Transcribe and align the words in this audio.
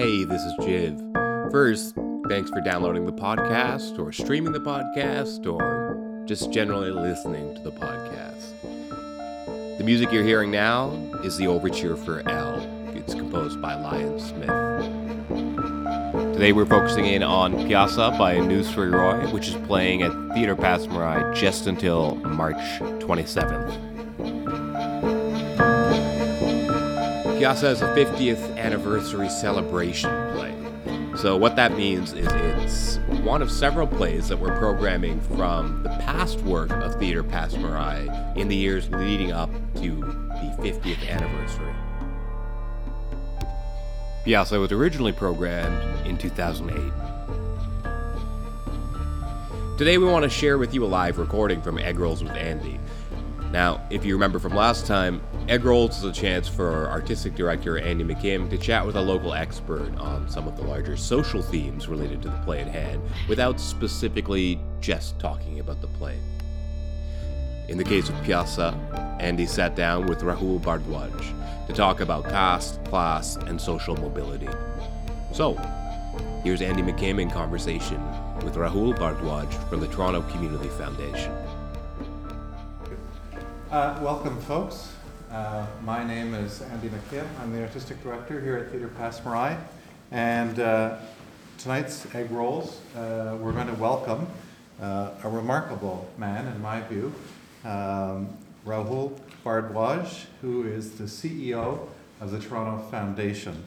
Hey, 0.00 0.24
this 0.24 0.42
is 0.44 0.54
Jiv. 0.54 1.50
First, 1.52 1.94
thanks 2.26 2.48
for 2.48 2.62
downloading 2.62 3.04
the 3.04 3.12
podcast, 3.12 3.98
or 3.98 4.12
streaming 4.12 4.52
the 4.52 4.58
podcast, 4.58 5.44
or 5.46 6.24
just 6.24 6.50
generally 6.50 6.90
listening 6.90 7.54
to 7.54 7.60
the 7.60 7.70
podcast. 7.70 8.46
The 9.76 9.84
music 9.84 10.10
you're 10.10 10.24
hearing 10.24 10.50
now 10.50 10.92
is 11.22 11.36
the 11.36 11.48
overture 11.48 11.96
for 11.96 12.26
L. 12.30 12.66
It's 12.94 13.12
composed 13.12 13.60
by 13.60 13.74
Lyon 13.74 14.18
Smith. 14.18 14.48
Today 16.32 16.52
we're 16.52 16.64
focusing 16.64 17.04
in 17.04 17.22
on 17.22 17.52
Pyaasa 17.52 18.16
by 18.16 18.36
Anusree 18.36 18.90
Roy, 18.90 19.30
which 19.34 19.48
is 19.48 19.56
playing 19.66 20.00
at 20.00 20.12
Theatre 20.32 20.56
Passe 20.56 20.86
Muraille 20.86 21.34
just 21.36 21.66
until 21.66 22.14
March 22.14 22.56
27th. 23.00 23.89
Pyaasa 27.40 27.70
is 27.70 27.80
a 27.80 27.86
50th 27.96 28.58
anniversary 28.58 29.30
celebration 29.30 30.10
play. 30.34 30.54
So, 31.16 31.38
what 31.38 31.56
that 31.56 31.74
means 31.74 32.12
is 32.12 32.28
it's 32.30 32.98
one 33.22 33.40
of 33.40 33.50
several 33.50 33.86
plays 33.86 34.28
that 34.28 34.38
we're 34.38 34.58
programming 34.58 35.22
from 35.22 35.82
the 35.82 35.88
past 35.88 36.40
work 36.40 36.70
of 36.70 36.96
Theatre 36.96 37.24
Passe 37.24 37.56
Muraille 37.56 38.36
in 38.36 38.48
the 38.48 38.56
years 38.56 38.90
leading 38.90 39.32
up 39.32 39.48
to 39.76 40.00
the 40.00 40.54
50th 40.58 41.08
anniversary. 41.08 41.72
Pyaasa 44.26 44.60
was 44.60 44.70
originally 44.70 45.12
programmed 45.12 46.06
in 46.06 46.18
2008. 46.18 46.92
Today, 49.78 49.96
we 49.96 50.04
want 50.04 50.24
to 50.24 50.28
share 50.28 50.58
with 50.58 50.74
you 50.74 50.84
a 50.84 50.86
live 50.86 51.16
recording 51.16 51.62
from 51.62 51.78
Eggrolls 51.78 52.22
with 52.22 52.32
Andy. 52.32 52.78
Now, 53.50 53.80
if 53.88 54.04
you 54.04 54.12
remember 54.12 54.38
from 54.38 54.54
last 54.54 54.86
time, 54.86 55.22
Eggrolls 55.46 55.90
is 55.90 56.04
a 56.04 56.12
chance 56.12 56.46
for 56.46 56.88
artistic 56.88 57.34
director 57.34 57.78
Andy 57.78 58.04
McKim 58.04 58.48
to 58.50 58.58
chat 58.58 58.86
with 58.86 58.96
a 58.96 59.00
local 59.00 59.34
expert 59.34 59.92
on 59.96 60.28
some 60.28 60.46
of 60.46 60.56
the 60.56 60.62
larger 60.62 60.96
social 60.96 61.42
themes 61.42 61.88
related 61.88 62.22
to 62.22 62.28
the 62.28 62.38
play 62.44 62.60
at 62.60 62.68
hand, 62.68 63.02
without 63.28 63.58
specifically 63.58 64.60
just 64.80 65.18
talking 65.18 65.58
about 65.58 65.80
the 65.80 65.88
play. 65.88 66.18
In 67.68 67.78
the 67.78 67.84
case 67.84 68.08
of 68.08 68.14
Pyaasa, 68.16 69.20
Andy 69.20 69.46
sat 69.46 69.74
down 69.74 70.06
with 70.06 70.20
Rahul 70.20 70.60
Bhardwaj 70.60 71.66
to 71.66 71.72
talk 71.72 72.00
about 72.00 72.24
caste, 72.24 72.82
class, 72.84 73.36
and 73.36 73.60
social 73.60 73.96
mobility. 73.96 74.48
So, 75.32 75.54
here's 76.44 76.62
Andy 76.62 76.82
McKim 76.82 77.20
in 77.20 77.30
conversation 77.30 78.00
with 78.44 78.54
Rahul 78.54 78.96
Bhardwaj 78.96 79.52
from 79.68 79.80
the 79.80 79.88
Toronto 79.88 80.22
Community 80.30 80.68
Foundation. 80.68 81.32
Uh, 83.70 83.98
welcome, 84.02 84.40
folks. 84.42 84.92
Uh, 85.30 85.64
my 85.84 86.02
name 86.02 86.34
is 86.34 86.60
Andy 86.60 86.88
McKim. 86.88 87.24
I'm 87.40 87.52
the 87.52 87.62
artistic 87.62 88.02
director 88.02 88.40
here 88.40 88.56
at 88.56 88.72
Theatre 88.72 88.88
Passe 88.88 89.20
Muraille. 89.20 89.56
And 90.10 90.58
uh, 90.58 90.96
tonight's 91.56 92.04
Eggrolls, 92.06 92.78
uh, 92.96 93.36
we're 93.36 93.52
going 93.52 93.68
to 93.68 93.74
welcome 93.74 94.26
uh, 94.82 95.10
a 95.22 95.28
remarkable 95.28 96.10
man, 96.18 96.48
in 96.48 96.60
my 96.60 96.80
view, 96.80 97.14
um, 97.64 98.28
Rahul 98.66 99.20
Bhardwaj, 99.44 100.24
who 100.40 100.66
is 100.66 100.98
the 100.98 101.04
CEO 101.04 101.86
of 102.20 102.32
the 102.32 102.40
Toronto 102.40 102.82
Foundation. 102.90 103.62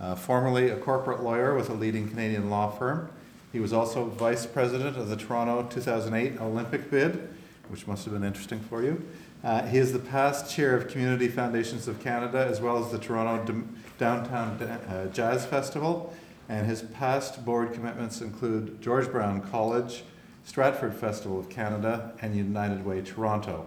Uh, 0.00 0.16
formerly 0.16 0.70
a 0.70 0.76
corporate 0.76 1.22
lawyer 1.22 1.54
with 1.54 1.70
a 1.70 1.74
leading 1.74 2.08
Canadian 2.08 2.50
law 2.50 2.72
firm, 2.72 3.08
he 3.52 3.60
was 3.60 3.72
also 3.72 4.06
vice 4.06 4.46
president 4.46 4.96
of 4.96 5.08
the 5.08 5.16
Toronto 5.16 5.62
2008 5.70 6.40
Olympic 6.40 6.90
bid, 6.90 7.28
which 7.68 7.86
must 7.86 8.04
have 8.04 8.14
been 8.14 8.24
interesting 8.24 8.58
for 8.58 8.82
you. 8.82 9.00
Uh, 9.44 9.66
he 9.66 9.76
is 9.76 9.92
the 9.92 9.98
past 9.98 10.50
chair 10.50 10.74
of 10.74 10.88
Community 10.88 11.28
Foundations 11.28 11.86
of 11.86 12.00
Canada 12.00 12.46
as 12.50 12.62
well 12.62 12.82
as 12.82 12.90
the 12.90 12.98
Toronto 12.98 13.52
D- 13.52 13.62
Downtown 13.98 14.60
uh, 14.62 15.06
Jazz 15.12 15.44
Festival. 15.44 16.14
And 16.48 16.66
his 16.66 16.80
past 16.80 17.44
board 17.44 17.74
commitments 17.74 18.22
include 18.22 18.80
George 18.80 19.10
Brown 19.10 19.42
College, 19.42 20.02
Stratford 20.44 20.94
Festival 20.94 21.38
of 21.38 21.50
Canada, 21.50 22.14
and 22.22 22.34
United 22.34 22.86
Way 22.86 23.02
Toronto. 23.02 23.66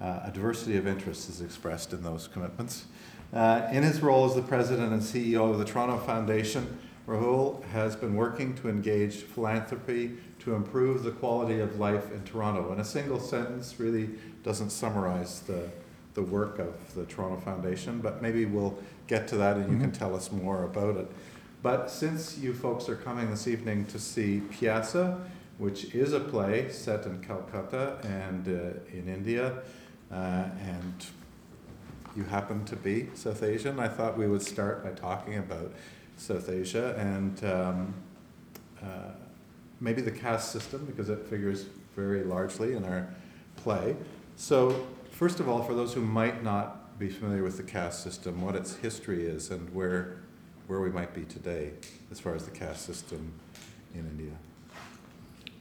Uh, 0.00 0.20
a 0.24 0.30
diversity 0.32 0.76
of 0.76 0.86
interests 0.86 1.28
is 1.28 1.40
expressed 1.40 1.92
in 1.92 2.04
those 2.04 2.28
commitments. 2.28 2.84
Uh, 3.32 3.66
in 3.72 3.82
his 3.82 4.00
role 4.00 4.24
as 4.24 4.36
the 4.36 4.42
president 4.42 4.92
and 4.92 5.02
CEO 5.02 5.50
of 5.50 5.58
the 5.58 5.64
Toronto 5.64 5.98
Foundation, 5.98 6.78
Rahul 7.08 7.64
has 7.68 7.96
been 7.96 8.14
working 8.14 8.54
to 8.56 8.68
engage 8.68 9.22
philanthropy 9.22 10.18
to 10.40 10.54
improve 10.54 11.02
the 11.02 11.10
quality 11.10 11.58
of 11.58 11.80
life 11.80 12.12
in 12.12 12.22
Toronto. 12.24 12.70
And 12.70 12.82
a 12.82 12.84
single 12.84 13.18
sentence, 13.18 13.80
really 13.80 14.10
doesn't 14.44 14.70
summarize 14.70 15.40
the, 15.40 15.70
the 16.12 16.22
work 16.22 16.58
of 16.58 16.74
the 16.94 17.06
Toronto 17.06 17.40
Foundation, 17.40 18.00
but 18.00 18.20
maybe 18.20 18.44
we'll 18.44 18.78
get 19.06 19.26
to 19.28 19.38
that 19.38 19.56
and 19.56 19.64
you 19.66 19.72
mm-hmm. 19.72 19.84
can 19.84 19.92
tell 19.92 20.14
us 20.14 20.30
more 20.30 20.64
about 20.64 20.98
it. 20.98 21.10
But 21.62 21.90
since 21.90 22.36
you 22.36 22.52
folks 22.52 22.90
are 22.90 22.96
coming 22.96 23.30
this 23.30 23.48
evening 23.48 23.86
to 23.86 23.98
see 23.98 24.42
Pyaasa, 24.52 25.18
which 25.56 25.94
is 25.94 26.12
a 26.12 26.20
play 26.20 26.68
set 26.70 27.06
in 27.06 27.20
Calcutta 27.20 27.98
and 28.02 28.46
uh, 28.46 28.96
in 28.96 29.08
India, 29.08 29.62
uh, 30.12 30.44
and 30.60 31.06
you 32.14 32.24
happen 32.24 32.66
to 32.66 32.76
be 32.76 33.08
South 33.14 33.42
Asian, 33.42 33.80
I 33.80 33.88
thought 33.88 34.18
we 34.18 34.28
would 34.28 34.42
start 34.42 34.84
by 34.84 34.90
talking 34.90 35.38
about 35.38 35.72
South 36.18 36.48
Asia 36.48 36.94
and 36.98 37.44
um, 37.44 37.94
uh, 38.82 39.12
maybe 39.80 40.02
the 40.02 40.10
caste 40.10 40.52
system, 40.52 40.84
because 40.84 41.08
it 41.08 41.26
figures 41.26 41.66
very 41.96 42.24
largely 42.24 42.74
in 42.74 42.84
our 42.84 43.08
play. 43.56 43.96
So, 44.36 44.86
first 45.10 45.40
of 45.40 45.48
all, 45.48 45.62
for 45.62 45.74
those 45.74 45.94
who 45.94 46.00
might 46.00 46.42
not 46.42 46.98
be 46.98 47.08
familiar 47.08 47.42
with 47.42 47.56
the 47.56 47.62
caste 47.62 48.02
system, 48.02 48.42
what 48.42 48.56
its 48.56 48.76
history 48.76 49.24
is 49.26 49.50
and 49.50 49.72
where, 49.74 50.18
where 50.66 50.80
we 50.80 50.90
might 50.90 51.14
be 51.14 51.24
today 51.24 51.72
as 52.10 52.18
far 52.20 52.34
as 52.34 52.44
the 52.44 52.50
caste 52.50 52.84
system 52.84 53.32
in 53.94 54.00
India. 54.00 54.32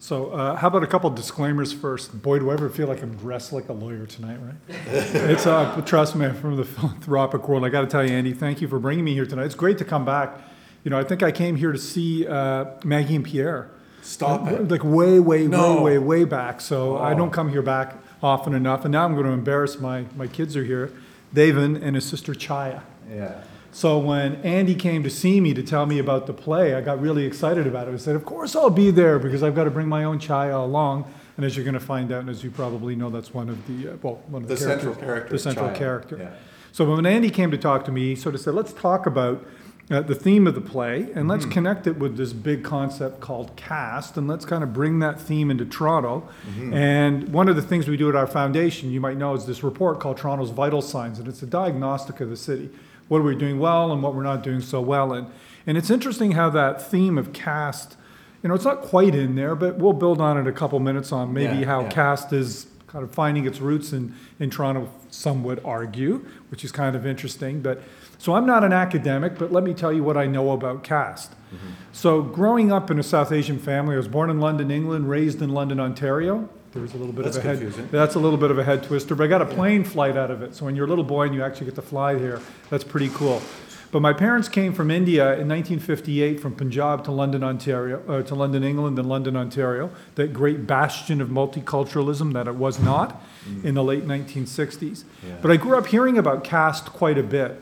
So, 0.08 0.30
uh, 0.30 0.56
how 0.56 0.70
about 0.70 0.84
a 0.84 0.88
couple 0.88 1.10
disclaimers 1.10 1.74
first? 1.74 2.22
Boy, 2.22 2.40
do 2.40 2.50
I 2.50 2.54
ever 2.54 2.70
feel 2.70 2.88
like 2.88 3.04
I'm 3.04 3.18
dressed 3.18 3.52
like 3.52 3.68
a 3.68 3.74
lawyer 3.74 4.06
tonight, 4.06 4.38
right? 4.42 4.56
it's 4.70 5.46
uh, 5.46 5.82
trust 5.86 6.16
me, 6.16 6.32
from 6.32 6.56
the 6.56 6.64
philanthropic 6.66 7.46
world. 7.50 7.66
I 7.66 7.68
got 7.68 7.82
to 7.82 7.88
tell 7.88 8.08
you, 8.08 8.16
Andy, 8.16 8.32
thank 8.32 8.62
you 8.62 8.70
for 8.70 8.80
bringing 8.80 9.04
me 9.04 9.14
here 9.14 9.26
tonight. 9.26 9.48
It's 9.48 9.54
great 9.54 9.78
to 9.80 9.84
come 9.84 10.06
back. 10.06 10.40
You 10.86 10.92
know, 10.92 10.98
I 10.98 11.04
think 11.04 11.24
I 11.24 11.34
came 11.34 11.58
here 11.58 11.74
to 11.74 11.78
see 11.78 12.26
uh, 12.26 12.68
Maggie 12.86 13.18
and 13.18 13.26
Pierre. 13.26 13.70
Stop 14.02 14.48
it! 14.48 14.70
Like 14.70 14.86
way, 14.86 15.20
way, 15.20 15.46
no. 15.46 15.82
way, 15.82 15.98
way, 15.98 15.98
way 15.98 16.24
back. 16.24 16.62
So 16.62 16.98
oh. 16.98 17.04
I 17.04 17.14
don't 17.14 17.32
come 17.32 17.50
here 17.50 17.62
back 17.62 17.98
often 18.24 18.56
enough. 18.56 18.86
And 18.86 18.94
now 18.94 19.04
I'm 19.04 19.12
going 19.12 19.26
to 19.26 19.34
embarrass 19.34 19.78
my, 19.78 20.06
my 20.16 20.28
kids 20.28 20.56
are 20.56 20.64
here, 20.64 20.90
Davin 21.36 21.84
and 21.84 21.98
his 21.98 22.06
sister 22.06 22.34
Chaya. 22.34 22.82
Yeah. 23.12 23.42
So 23.78 24.00
when 24.00 24.38
Andy 24.38 24.74
came 24.74 25.04
to 25.04 25.10
see 25.12 25.40
me 25.40 25.54
to 25.54 25.62
tell 25.62 25.86
me 25.86 26.00
about 26.00 26.26
the 26.26 26.34
play, 26.34 26.74
I 26.74 26.82
got 26.82 27.00
really 27.00 27.26
excited 27.26 27.68
about 27.68 27.88
it. 27.88 27.94
I 27.94 27.98
said, 27.98 28.16
"Of 28.16 28.26
course 28.26 28.56
I'll 28.56 28.72
be 28.72 28.90
there 28.90 29.20
because 29.20 29.44
I've 29.44 29.54
got 29.54 29.66
to 29.66 29.70
bring 29.70 29.88
my 29.88 30.04
own 30.04 30.18
Chaya 30.18 30.64
along." 30.64 31.06
And 31.36 31.46
as 31.46 31.56
you're 31.56 31.64
going 31.64 31.76
to 31.76 31.80
find 31.80 32.12
out, 32.12 32.22
and 32.22 32.30
as 32.32 32.44
you 32.44 32.50
probably 32.50 32.96
know, 32.96 33.12
that's 33.12 33.36
one 33.36 33.50
of 33.50 33.68
the 33.68 33.90
uh, 33.90 33.98
well, 34.02 34.16
one 34.30 34.42
of 34.42 34.48
the, 34.48 34.56
the 34.56 34.62
central 34.62 34.96
character. 34.96 35.30
The 35.30 35.38
central 35.38 35.70
Chaya. 35.70 35.76
character. 35.76 36.18
Yeah. 36.18 36.32
So 36.72 36.92
when 36.92 37.06
Andy 37.06 37.30
came 37.30 37.52
to 37.52 37.58
talk 37.58 37.86
to 37.86 37.92
me, 37.92 38.08
he 38.08 38.16
sort 38.16 38.34
of 38.34 38.42
said, 38.42 38.56
"Let's 38.56 38.74
talk 38.74 39.06
about 39.06 39.46
uh, 39.92 40.02
the 40.02 40.16
theme 40.16 40.48
of 40.48 40.56
the 40.56 40.62
play, 40.62 41.12
and 41.14 41.28
let's 41.28 41.46
mm. 41.46 41.52
connect 41.52 41.86
it 41.86 42.00
with 42.00 42.18
this 42.18 42.34
big 42.34 42.64
concept 42.64 43.20
called 43.20 43.56
caste 43.56 44.18
and 44.18 44.28
let's 44.28 44.44
kind 44.44 44.64
of 44.64 44.74
bring 44.74 44.98
that 45.00 45.22
theme 45.22 45.52
into 45.52 45.66
Toronto. 45.66 46.28
Mm-hmm. 46.50 46.74
And 46.74 47.30
one 47.30 47.48
of 47.48 47.56
the 47.56 47.62
things 47.62 47.88
we 47.88 47.96
do 47.96 48.10
at 48.10 48.16
our 48.16 48.26
foundation, 48.26 48.90
you 48.90 49.02
might 49.02 49.18
know, 49.18 49.36
is 49.36 49.46
this 49.46 49.62
report 49.62 50.00
called 50.00 50.18
Toronto's 50.18 50.50
Vital 50.50 50.82
Signs, 50.82 51.20
and 51.20 51.28
it's 51.28 51.44
a 51.44 51.46
diagnostic 51.46 52.22
of 52.22 52.32
the 52.32 52.36
city. 52.36 52.72
What 53.08 53.20
are 53.20 53.24
we 53.24 53.36
doing 53.36 53.60
well 53.60 53.92
and 53.92 54.04
what 54.04 54.16
we're 54.16 54.24
not 54.24 54.44
doing 54.44 54.62
so 54.62 54.82
well 54.82 55.14
in. 55.14 55.28
And 55.66 55.78
it's 55.78 55.90
interesting 55.90 56.32
how 56.32 56.50
that 56.52 56.82
theme 56.82 57.18
of 57.18 57.34
caste, 57.34 57.98
you 58.42 58.50
know, 58.50 58.56
it's 58.56 58.66
not 58.66 58.82
quite 58.82 59.16
in 59.16 59.36
there, 59.36 59.56
but 59.56 59.78
we'll 59.78 59.94
build 59.94 60.22
on 60.22 60.38
it 60.38 60.48
a 60.48 60.52
couple 60.52 60.80
minutes 60.80 61.12
on 61.12 61.34
maybe 61.34 61.60
yeah, 61.60 61.66
how 61.66 61.82
yeah. 61.82 61.90
caste 61.90 62.32
is 62.34 62.68
kind 62.88 63.04
of 63.04 63.14
finding 63.14 63.46
its 63.46 63.60
roots 63.60 63.92
in, 63.92 64.16
in 64.40 64.50
Toronto, 64.50 64.90
some 65.10 65.44
would 65.44 65.62
argue, 65.66 66.26
which 66.50 66.64
is 66.64 66.72
kind 66.72 66.96
of 66.96 67.06
interesting. 67.06 67.62
But 67.62 67.82
so 68.18 68.34
I'm 68.34 68.46
not 68.46 68.64
an 68.64 68.74
academic, 68.74 69.38
but 69.38 69.52
let 69.52 69.64
me 69.64 69.74
tell 69.74 69.92
you 69.92 70.04
what 70.04 70.18
I 70.18 70.26
know 70.26 70.52
about 70.52 70.84
caste. 70.84 71.32
Mm-hmm. 71.32 71.68
So 71.92 72.22
growing 72.22 72.72
up 72.72 72.90
in 72.90 72.98
a 72.98 73.04
South 73.04 73.32
Asian 73.32 73.60
family, 73.60 73.96
I 73.96 73.98
was 73.98 74.08
born 74.08 74.30
in 74.30 74.40
London, 74.40 74.72
England, 74.72 75.10
raised 75.10 75.42
in 75.42 75.50
London, 75.50 75.80
Ontario. 75.80 76.50
There's 76.80 76.94
a 76.94 76.98
little 76.98 77.14
bit 77.14 77.26
that's 77.26 77.38
of 77.38 77.46
a 77.46 77.48
head. 77.48 77.58
Confusing. 77.58 77.90
That's 77.92 78.16
a 78.16 78.20
little 78.20 78.38
bit 78.38 78.52
of 78.52 78.60
a 78.60 78.64
head 78.64 78.84
twister, 78.84 79.16
but 79.16 79.24
I 79.24 79.28
got 79.28 79.42
a 79.42 79.46
plane 79.46 79.84
flight 79.84 80.18
out 80.18 80.32
of 80.32 80.42
it. 80.42 80.56
So 80.56 80.66
when 80.66 80.76
you're 80.76 80.86
a 80.86 80.90
little 80.90 81.04
boy 81.04 81.26
and 81.26 81.36
you 81.36 81.44
actually 81.44 81.66
get 81.66 81.76
to 81.76 81.82
fly 81.82 82.18
here, 82.18 82.42
that's 82.70 82.84
pretty 82.84 83.10
cool. 83.10 83.42
But 83.90 84.02
my 84.02 84.12
parents 84.12 84.50
came 84.50 84.74
from 84.74 84.92
India 84.92 85.24
in 85.40 85.48
1958 85.48 86.40
from 86.40 86.56
Punjab 86.56 87.06
to 87.06 87.12
London, 87.12 87.44
Ontario, 87.44 88.04
uh, 88.08 88.22
to 88.24 88.36
London, 88.36 88.64
England, 88.64 89.00
and 89.00 89.08
London, 89.08 89.38
Ontario. 89.38 89.90
That 90.16 90.34
great 90.34 90.68
bastion 90.68 91.22
of 91.22 91.30
multiculturalism 91.30 92.34
that 92.34 92.48
it 92.48 92.56
was 92.56 92.80
not 92.80 93.24
mm. 93.48 93.64
in 93.64 93.76
the 93.76 93.84
late 93.84 94.06
1960s. 94.06 95.04
Yeah. 95.26 95.36
But 95.42 95.52
I 95.52 95.58
grew 95.58 95.78
up 95.78 95.88
hearing 95.88 96.18
about 96.18 96.44
caste 96.44 96.88
quite 96.88 97.18
a 97.18 97.24
bit. 97.24 97.62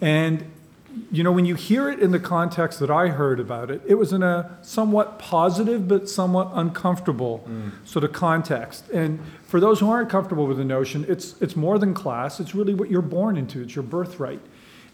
And 0.00 0.44
you 1.10 1.22
know, 1.22 1.32
when 1.32 1.44
you 1.44 1.54
hear 1.54 1.88
it 1.88 2.00
in 2.00 2.10
the 2.10 2.18
context 2.18 2.80
that 2.80 2.90
I 2.90 3.08
heard 3.08 3.40
about 3.40 3.70
it, 3.70 3.82
it 3.86 3.94
was 3.94 4.12
in 4.12 4.22
a 4.22 4.58
somewhat 4.62 5.18
positive 5.18 5.88
but 5.88 6.08
somewhat 6.08 6.50
uncomfortable 6.54 7.44
mm. 7.48 7.72
sort 7.86 8.04
of 8.04 8.12
context. 8.12 8.88
And 8.90 9.20
for 9.44 9.60
those 9.60 9.80
who 9.80 9.90
aren't 9.90 10.10
comfortable 10.10 10.46
with 10.46 10.56
the 10.56 10.64
notion, 10.64 11.04
it's 11.08 11.40
it's 11.40 11.56
more 11.56 11.78
than 11.78 11.94
class. 11.94 12.40
It's 12.40 12.54
really 12.54 12.74
what 12.74 12.90
you're 12.90 13.02
born 13.02 13.36
into. 13.36 13.62
It's 13.62 13.74
your 13.74 13.84
birthright. 13.84 14.40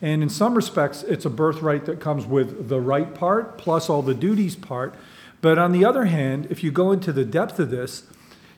And 0.01 0.23
in 0.23 0.29
some 0.29 0.55
respects, 0.55 1.05
it's 1.05 1.25
a 1.25 1.31
birthright 1.31 1.85
that 1.87 2.01
comes 2.01 2.27
with 2.27 2.69
the 2.69 2.81
right 2.81 3.15
part 3.15 3.57
plus 3.57 3.89
all 3.89 4.03
the 4.03 4.15
duties 4.15 4.57
part. 4.57 4.95
But 5.41 5.59
on 5.59 5.73
the 5.73 5.85
other 5.85 6.07
hand, 6.07 6.49
if 6.51 6.65
you 6.65 6.71
go 6.71 6.93
into 6.93 7.13
the 7.13 7.25
depth 7.25 7.59
of 7.59 7.71
this, 7.71 8.05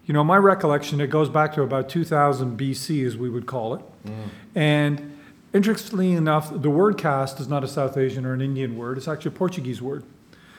you 0.07 0.13
know, 0.13 0.25
my 0.25 0.37
recollection, 0.37 1.01
it 1.01 1.09
goes 1.09 1.29
back 1.29 1.55
to 1.55 1.63
about 1.63 1.89
2000 1.89 2.59
BC, 2.59 3.07
as 3.07 3.17
we 3.17 3.31
would 3.31 3.47
call 3.47 3.75
it. 3.75 3.81
And 4.55 5.14
interestingly 5.55 6.13
enough, 6.13 6.51
the 6.53 6.69
word 6.69 6.99
caste 6.99 7.41
is 7.41 7.49
not 7.49 7.65
a 7.65 7.69
South 7.69 7.97
Asian 7.97 8.27
or 8.27 8.35
an 8.35 8.43
Indian 8.43 8.77
word, 8.77 8.99
it's 8.99 9.09
actually 9.09 9.31
a 9.31 9.39
Portuguese 9.39 9.81
word. 9.81 10.05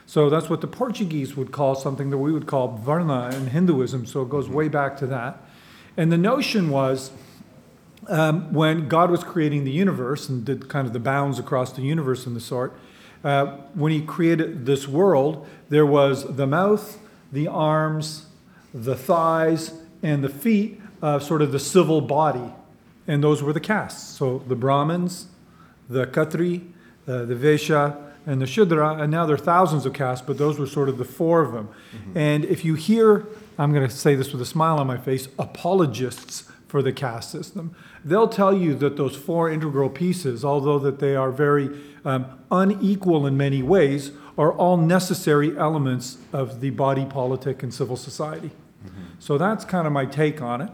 So 0.08 0.30
that's 0.30 0.50
what 0.50 0.62
the 0.62 0.68
Portuguese 0.68 1.36
would 1.36 1.52
call 1.52 1.76
something 1.76 2.10
that 2.12 2.18
we 2.18 2.32
would 2.32 2.48
call 2.48 2.78
varna 2.78 3.36
in 3.36 3.48
Hinduism. 3.48 4.06
So 4.06 4.22
it 4.22 4.30
goes 4.30 4.48
way 4.48 4.68
back 4.68 4.98
to 4.98 5.08
that. 5.08 5.44
And 5.98 6.12
the 6.12 6.18
notion 6.18 6.70
was 6.70 7.12
um, 8.08 8.54
when 8.54 8.88
God 8.88 9.10
was 9.10 9.24
creating 9.24 9.64
the 9.64 9.72
universe 9.72 10.30
and 10.30 10.46
did 10.46 10.70
kind 10.70 10.86
of 10.86 10.94
the 10.94 11.00
bounds 11.00 11.40
across 11.40 11.72
the 11.72 11.82
universe 11.82 12.28
and 12.28 12.36
the 12.36 12.40
sort, 12.40 12.78
uh, 13.24 13.58
when 13.74 13.92
he 13.92 14.02
created 14.02 14.68
this 14.68 14.88
world, 14.88 15.48
there 15.70 15.86
was 15.86 16.36
the 16.36 16.46
mouth, 16.46 17.00
the 17.32 17.48
arms, 17.48 18.28
the 18.74 18.96
thighs, 18.96 19.74
and 20.04 20.24
the 20.24 20.30
feet 20.30 20.80
of 21.02 21.24
sort 21.24 21.42
of 21.42 21.52
the 21.52 21.60
civil 21.60 22.02
body. 22.02 22.54
And 23.08 23.24
those 23.24 23.44
were 23.44 23.54
the 23.54 23.60
castes. 23.60 24.18
So 24.18 24.40
the 24.48 24.56
Brahmins, 24.56 25.28
the 25.90 26.08
Khatri, 26.08 26.72
uh, 27.08 27.26
the 27.26 27.36
Vaishya, 27.36 28.02
and 28.26 28.42
the 28.42 28.48
Shudra. 28.48 28.96
And 28.96 29.12
now 29.12 29.26
there 29.26 29.36
are 29.36 29.38
thousands 29.38 29.86
of 29.86 29.94
castes, 29.94 30.26
but 30.26 30.38
those 30.38 30.58
were 30.58 30.66
sort 30.66 30.90
of 30.90 30.98
the 30.98 31.06
four 31.06 31.42
of 31.42 31.54
them. 31.54 31.70
And 32.16 32.46
if 32.46 32.66
you 32.66 32.74
hear, 32.74 33.28
I'm 33.58 33.72
going 33.72 33.88
to 33.88 33.96
say 33.96 34.16
this 34.16 34.32
with 34.32 34.42
a 34.42 34.46
smile 34.46 34.80
on 34.80 34.88
my 34.88 34.98
face, 34.98 35.28
apologists 35.38 36.52
for 36.68 36.82
the 36.82 36.92
caste 36.92 37.32
system, 37.32 37.76
they'll 38.04 38.28
tell 38.28 38.54
you 38.54 38.74
that 38.76 38.98
those 38.98 39.16
four 39.16 39.50
integral 39.52 39.90
pieces, 39.90 40.44
although 40.44 40.80
that 40.80 41.00
they 41.00 41.16
are 41.16 41.32
very 41.32 41.70
um, 42.04 42.26
unequal 42.52 43.28
in 43.28 43.38
many 43.38 43.62
ways, 43.62 44.12
are 44.38 44.52
all 44.52 44.76
necessary 44.78 45.58
elements 45.58 46.18
of 46.34 46.60
the 46.60 46.72
body 46.72 47.06
politic 47.06 47.64
and 47.64 47.74
civil 47.74 47.96
society. 47.96 48.52
So 49.20 49.38
that's 49.38 49.64
kind 49.64 49.88
of 49.88 49.94
my 49.94 50.06
take 50.06 50.42
on 50.42 50.62
it. 50.62 50.70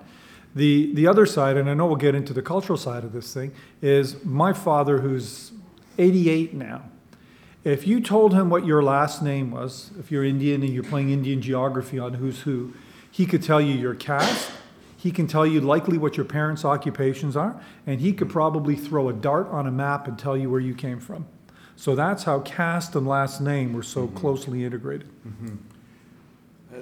The, 0.56 0.94
the 0.94 1.08
other 1.08 1.26
side, 1.26 1.58
and 1.58 1.70
I 1.70 1.74
know 1.74 1.86
we'll 1.86 1.96
get 1.96 2.14
into 2.14 2.34
the 2.34 2.42
cultural 2.42 2.78
side 2.78 3.04
of 3.04 3.14
this 3.14 3.34
thing, 3.34 3.54
is 3.82 4.24
my 4.26 4.52
father, 4.52 5.00
who's 5.00 5.52
88 5.98 6.54
now. 6.54 6.84
If 7.64 7.86
you 7.86 8.02
told 8.02 8.34
him 8.34 8.50
what 8.50 8.66
your 8.66 8.82
last 8.82 9.22
name 9.22 9.52
was, 9.52 9.92
if 10.00 10.12
you're 10.12 10.26
Indian 10.26 10.64
and 10.64 10.74
you're 10.74 10.84
playing 10.84 11.12
Indian 11.12 11.42
geography 11.42 12.00
on 12.00 12.16
who's 12.16 12.42
who, 12.42 12.74
he 13.12 13.26
could 13.26 13.44
tell 13.44 13.62
you 13.62 13.76
your 13.76 13.94
caste, 13.94 14.52
he 14.98 15.12
can 15.12 15.28
tell 15.28 15.46
you 15.46 15.62
likely 15.62 15.98
what 15.98 16.18
your 16.18 16.26
parents' 16.26 16.66
occupations 16.66 17.36
are, 17.36 17.62
and 17.88 18.02
he 18.02 18.14
could 18.14 18.30
probably 18.30 18.76
throw 18.76 19.10
a 19.10 19.14
dart 19.14 19.48
on 19.48 19.68
a 19.68 19.72
map 19.72 20.08
and 20.08 20.18
tell 20.18 20.38
you 20.38 20.50
where 20.50 20.60
you 20.60 20.74
came 20.74 21.00
from. 21.00 21.28
So 21.76 21.96
that's 21.96 22.24
how 22.24 22.42
caste 22.42 22.96
and 22.96 23.08
last 23.08 23.42
name 23.42 23.74
were 23.74 23.84
so 23.84 24.06
mm-hmm. 24.06 24.18
closely 24.18 24.64
integrated. 24.64 25.10
Mm-hmm. 25.28 25.56
Uh, 26.74 26.78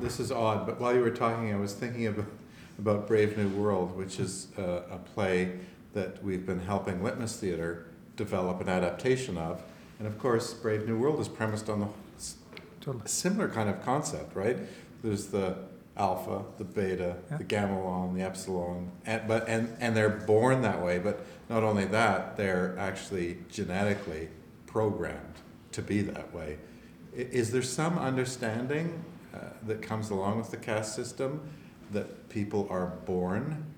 this 0.00 0.20
is 0.20 0.30
odd, 0.30 0.66
but 0.66 0.80
while 0.80 0.94
you 0.94 1.00
were 1.00 1.10
talking, 1.10 1.52
I 1.52 1.56
was 1.56 1.74
thinking 1.74 2.06
about, 2.06 2.26
about 2.78 3.06
Brave 3.06 3.36
New 3.36 3.48
World, 3.48 3.96
which 3.96 4.18
is 4.18 4.48
a, 4.58 4.82
a 4.90 4.98
play 5.14 5.58
that 5.92 6.22
we've 6.24 6.44
been 6.44 6.60
helping 6.60 7.02
Litmus 7.02 7.36
Theatre 7.36 7.86
develop 8.16 8.60
an 8.60 8.68
adaptation 8.68 9.38
of. 9.38 9.62
And 9.98 10.08
of 10.08 10.18
course, 10.18 10.52
Brave 10.54 10.86
New 10.86 10.98
World 10.98 11.20
is 11.20 11.28
premised 11.28 11.68
on 11.68 11.80
the 11.80 11.88
Totally. 12.80 13.04
similar 13.06 13.48
kind 13.48 13.68
of 13.70 13.82
concept, 13.84 14.34
right? 14.36 14.56
There's 15.02 15.28
the 15.28 15.56
alpha, 15.96 16.42
the 16.58 16.64
beta, 16.64 17.16
Yeah. 17.30 17.36
the 17.38 17.44
gamelon, 17.44 18.14
the 18.14 18.22
epsilon, 18.22 18.90
and, 19.06 19.26
but 19.28 19.48
and 19.48 19.74
and 19.80 19.96
they're 19.96 20.10
born 20.10 20.62
that 20.62 20.82
way. 20.82 20.98
But 20.98 21.24
not 21.48 21.62
only 21.62 21.84
that, 21.86 22.36
they're 22.36 22.76
actually 22.78 23.38
genetically 23.50 24.28
programmed 24.66 25.36
to 25.72 25.82
be 25.82 26.02
that 26.02 26.34
way. 26.34 26.58
Is 27.14 27.52
there 27.52 27.62
some 27.62 27.96
understanding 27.98 29.04
uh, 29.32 29.38
that 29.66 29.80
comes 29.82 30.10
along 30.10 30.38
with 30.38 30.50
the 30.50 30.56
caste 30.56 30.94
system 30.94 31.40
that 31.92 32.28
people 32.28 32.66
are 32.70 32.86
born? 33.06 33.74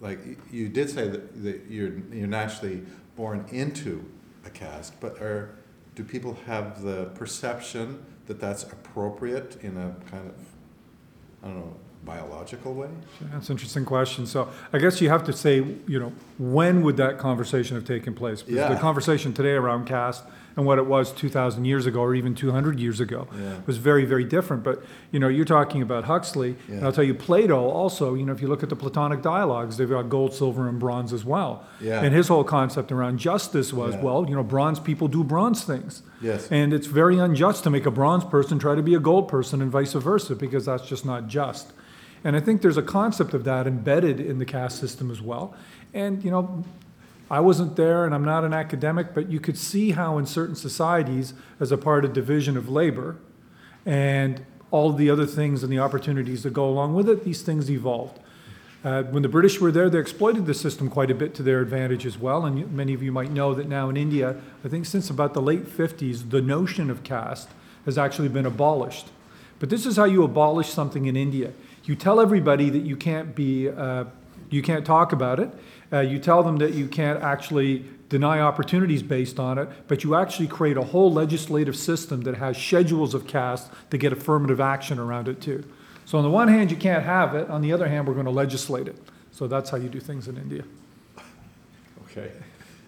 Like 0.00 0.20
you 0.50 0.68
did 0.68 0.90
say 0.90 1.08
that, 1.08 1.42
that 1.44 1.62
you're 1.68 1.98
you're 2.12 2.26
naturally 2.26 2.82
born 3.16 3.44
into 3.50 4.04
a 4.44 4.50
caste, 4.50 4.94
but 5.00 5.20
are 5.20 5.54
do 5.94 6.02
people 6.02 6.36
have 6.46 6.82
the 6.82 7.06
perception 7.14 8.04
that 8.26 8.40
that's 8.40 8.64
appropriate 8.64 9.62
in 9.62 9.76
a 9.76 9.94
kind 10.10 10.28
of 10.28 10.34
I 11.42 11.46
don't 11.48 11.56
know 11.56 11.76
biological 12.04 12.74
way? 12.74 12.88
That's 13.32 13.48
an 13.48 13.54
interesting 13.54 13.84
question. 13.84 14.26
So 14.26 14.48
I 14.72 14.78
guess 14.78 15.00
you 15.00 15.08
have 15.08 15.24
to 15.24 15.32
say, 15.32 15.56
you 15.86 16.00
know, 16.00 16.12
when 16.38 16.82
would 16.82 16.96
that 16.96 17.18
conversation 17.18 17.76
have 17.76 17.84
taken 17.84 18.14
place? 18.14 18.42
Because 18.42 18.74
the 18.74 18.80
conversation 18.80 19.32
today 19.32 19.52
around 19.52 19.86
caste 19.86 20.24
and 20.56 20.66
what 20.66 20.78
it 20.78 20.86
was 20.86 21.12
2,000 21.12 21.64
years 21.64 21.86
ago 21.86 22.00
or 22.00 22.14
even 22.14 22.34
200 22.34 22.78
years 22.78 23.00
ago 23.00 23.26
Yeah. 23.38 23.56
was 23.66 23.78
very, 23.78 24.04
very 24.04 24.24
different. 24.24 24.62
But, 24.62 24.82
you 25.10 25.18
know, 25.18 25.28
you're 25.28 25.44
talking 25.44 25.80
about 25.82 26.04
Huxley, 26.04 26.56
and 26.68 26.84
I'll 26.84 26.92
tell 26.92 27.04
you, 27.04 27.14
Plato 27.14 27.58
also, 27.68 28.14
you 28.14 28.24
know, 28.26 28.32
if 28.32 28.42
you 28.42 28.48
look 28.48 28.62
at 28.62 28.68
the 28.68 28.76
Platonic 28.76 29.22
dialogues, 29.22 29.76
they've 29.76 29.88
got 29.88 30.08
gold, 30.08 30.34
silver, 30.34 30.68
and 30.68 30.78
bronze 30.78 31.12
as 31.12 31.24
well. 31.24 31.64
Yeah. 31.80 32.00
And 32.02 32.14
his 32.14 32.28
whole 32.28 32.44
concept 32.44 32.92
around 32.92 33.18
justice 33.18 33.72
was, 33.72 33.94
Yeah. 33.94 34.02
well, 34.02 34.26
you 34.28 34.34
know, 34.34 34.42
bronze 34.42 34.78
people 34.80 35.08
do 35.08 35.24
bronze 35.24 35.64
things. 35.64 36.02
Yes. 36.20 36.48
And 36.50 36.72
it's 36.74 36.86
very 36.86 37.18
unjust 37.18 37.64
to 37.64 37.70
make 37.70 37.86
a 37.86 37.90
bronze 37.90 38.24
person 38.24 38.58
try 38.58 38.74
to 38.74 38.82
be 38.82 38.94
a 38.94 39.00
gold 39.00 39.28
person 39.28 39.62
and 39.62 39.70
vice 39.70 39.92
versa, 39.94 40.34
because 40.36 40.66
that's 40.66 40.86
just 40.86 41.06
not 41.06 41.26
just. 41.28 41.72
And 42.24 42.36
I 42.36 42.40
think 42.40 42.62
there's 42.62 42.76
a 42.76 42.82
concept 42.82 43.34
of 43.34 43.42
that 43.44 43.66
embedded 43.66 44.20
in 44.20 44.38
the 44.38 44.44
caste 44.44 44.78
system 44.78 45.10
as 45.10 45.20
well. 45.20 45.54
And, 45.92 46.22
you 46.22 46.30
know, 46.30 46.62
I 47.32 47.40
wasn't 47.40 47.76
there 47.76 48.04
and 48.04 48.14
I'm 48.14 48.26
not 48.26 48.44
an 48.44 48.52
academic, 48.52 49.14
but 49.14 49.30
you 49.30 49.40
could 49.40 49.56
see 49.56 49.92
how 49.92 50.18
in 50.18 50.26
certain 50.26 50.54
societies, 50.54 51.32
as 51.58 51.72
a 51.72 51.78
part 51.78 52.04
of 52.04 52.12
division 52.12 52.58
of 52.58 52.68
labor 52.68 53.16
and 53.86 54.44
all 54.70 54.92
the 54.92 55.08
other 55.08 55.24
things 55.24 55.62
and 55.62 55.72
the 55.72 55.78
opportunities 55.78 56.42
that 56.42 56.52
go 56.52 56.68
along 56.68 56.92
with 56.92 57.08
it, 57.08 57.24
these 57.24 57.40
things 57.40 57.70
evolved. 57.70 58.20
Uh, 58.84 59.04
when 59.04 59.22
the 59.22 59.30
British 59.30 59.60
were 59.60 59.72
there, 59.72 59.88
they 59.88 59.98
exploited 59.98 60.44
the 60.44 60.52
system 60.52 60.90
quite 60.90 61.10
a 61.10 61.14
bit 61.14 61.34
to 61.36 61.42
their 61.42 61.60
advantage 61.60 62.04
as 62.04 62.18
well. 62.18 62.44
And 62.44 62.70
many 62.70 62.92
of 62.92 63.02
you 63.02 63.12
might 63.12 63.30
know 63.30 63.54
that 63.54 63.66
now 63.66 63.88
in 63.88 63.96
India, 63.96 64.36
I 64.62 64.68
think 64.68 64.84
since 64.84 65.08
about 65.08 65.32
the 65.32 65.40
late 65.40 65.64
50s, 65.64 66.28
the 66.28 66.42
notion 66.42 66.90
of 66.90 67.02
caste 67.02 67.48
has 67.86 67.96
actually 67.96 68.28
been 68.28 68.44
abolished. 68.44 69.06
But 69.58 69.70
this 69.70 69.86
is 69.86 69.96
how 69.96 70.04
you 70.04 70.22
abolish 70.22 70.68
something 70.68 71.06
in 71.06 71.16
India. 71.16 71.52
You 71.84 71.94
tell 71.94 72.20
everybody 72.20 72.68
that 72.68 72.82
you 72.82 72.96
can't 72.96 73.34
be, 73.34 73.70
uh, 73.70 74.04
you 74.50 74.60
can't 74.60 74.84
talk 74.84 75.12
about 75.12 75.40
it. 75.40 75.50
Uh, 75.92 76.00
you 76.00 76.18
tell 76.18 76.42
them 76.42 76.56
that 76.56 76.72
you 76.74 76.88
can't 76.88 77.22
actually 77.22 77.84
deny 78.08 78.40
opportunities 78.40 79.02
based 79.02 79.38
on 79.38 79.58
it, 79.58 79.68
but 79.88 80.04
you 80.04 80.14
actually 80.14 80.46
create 80.46 80.76
a 80.76 80.82
whole 80.82 81.12
legislative 81.12 81.76
system 81.76 82.22
that 82.22 82.36
has 82.36 82.56
schedules 82.56 83.14
of 83.14 83.26
caste 83.26 83.70
to 83.90 83.98
get 83.98 84.12
affirmative 84.12 84.60
action 84.60 84.98
around 84.98 85.28
it 85.28 85.40
too. 85.40 85.64
So 86.04 86.18
on 86.18 86.24
the 86.24 86.30
one 86.30 86.48
hand, 86.48 86.70
you 86.70 86.76
can't 86.76 87.04
have 87.04 87.34
it. 87.34 87.48
On 87.48 87.62
the 87.62 87.72
other 87.72 87.88
hand, 87.88 88.06
we're 88.06 88.14
going 88.14 88.26
to 88.26 88.32
legislate 88.32 88.88
it. 88.88 88.96
So 89.30 89.46
that's 89.46 89.70
how 89.70 89.76
you 89.76 89.88
do 89.88 90.00
things 90.00 90.28
in 90.28 90.36
India. 90.36 90.64
Okay. 92.04 92.32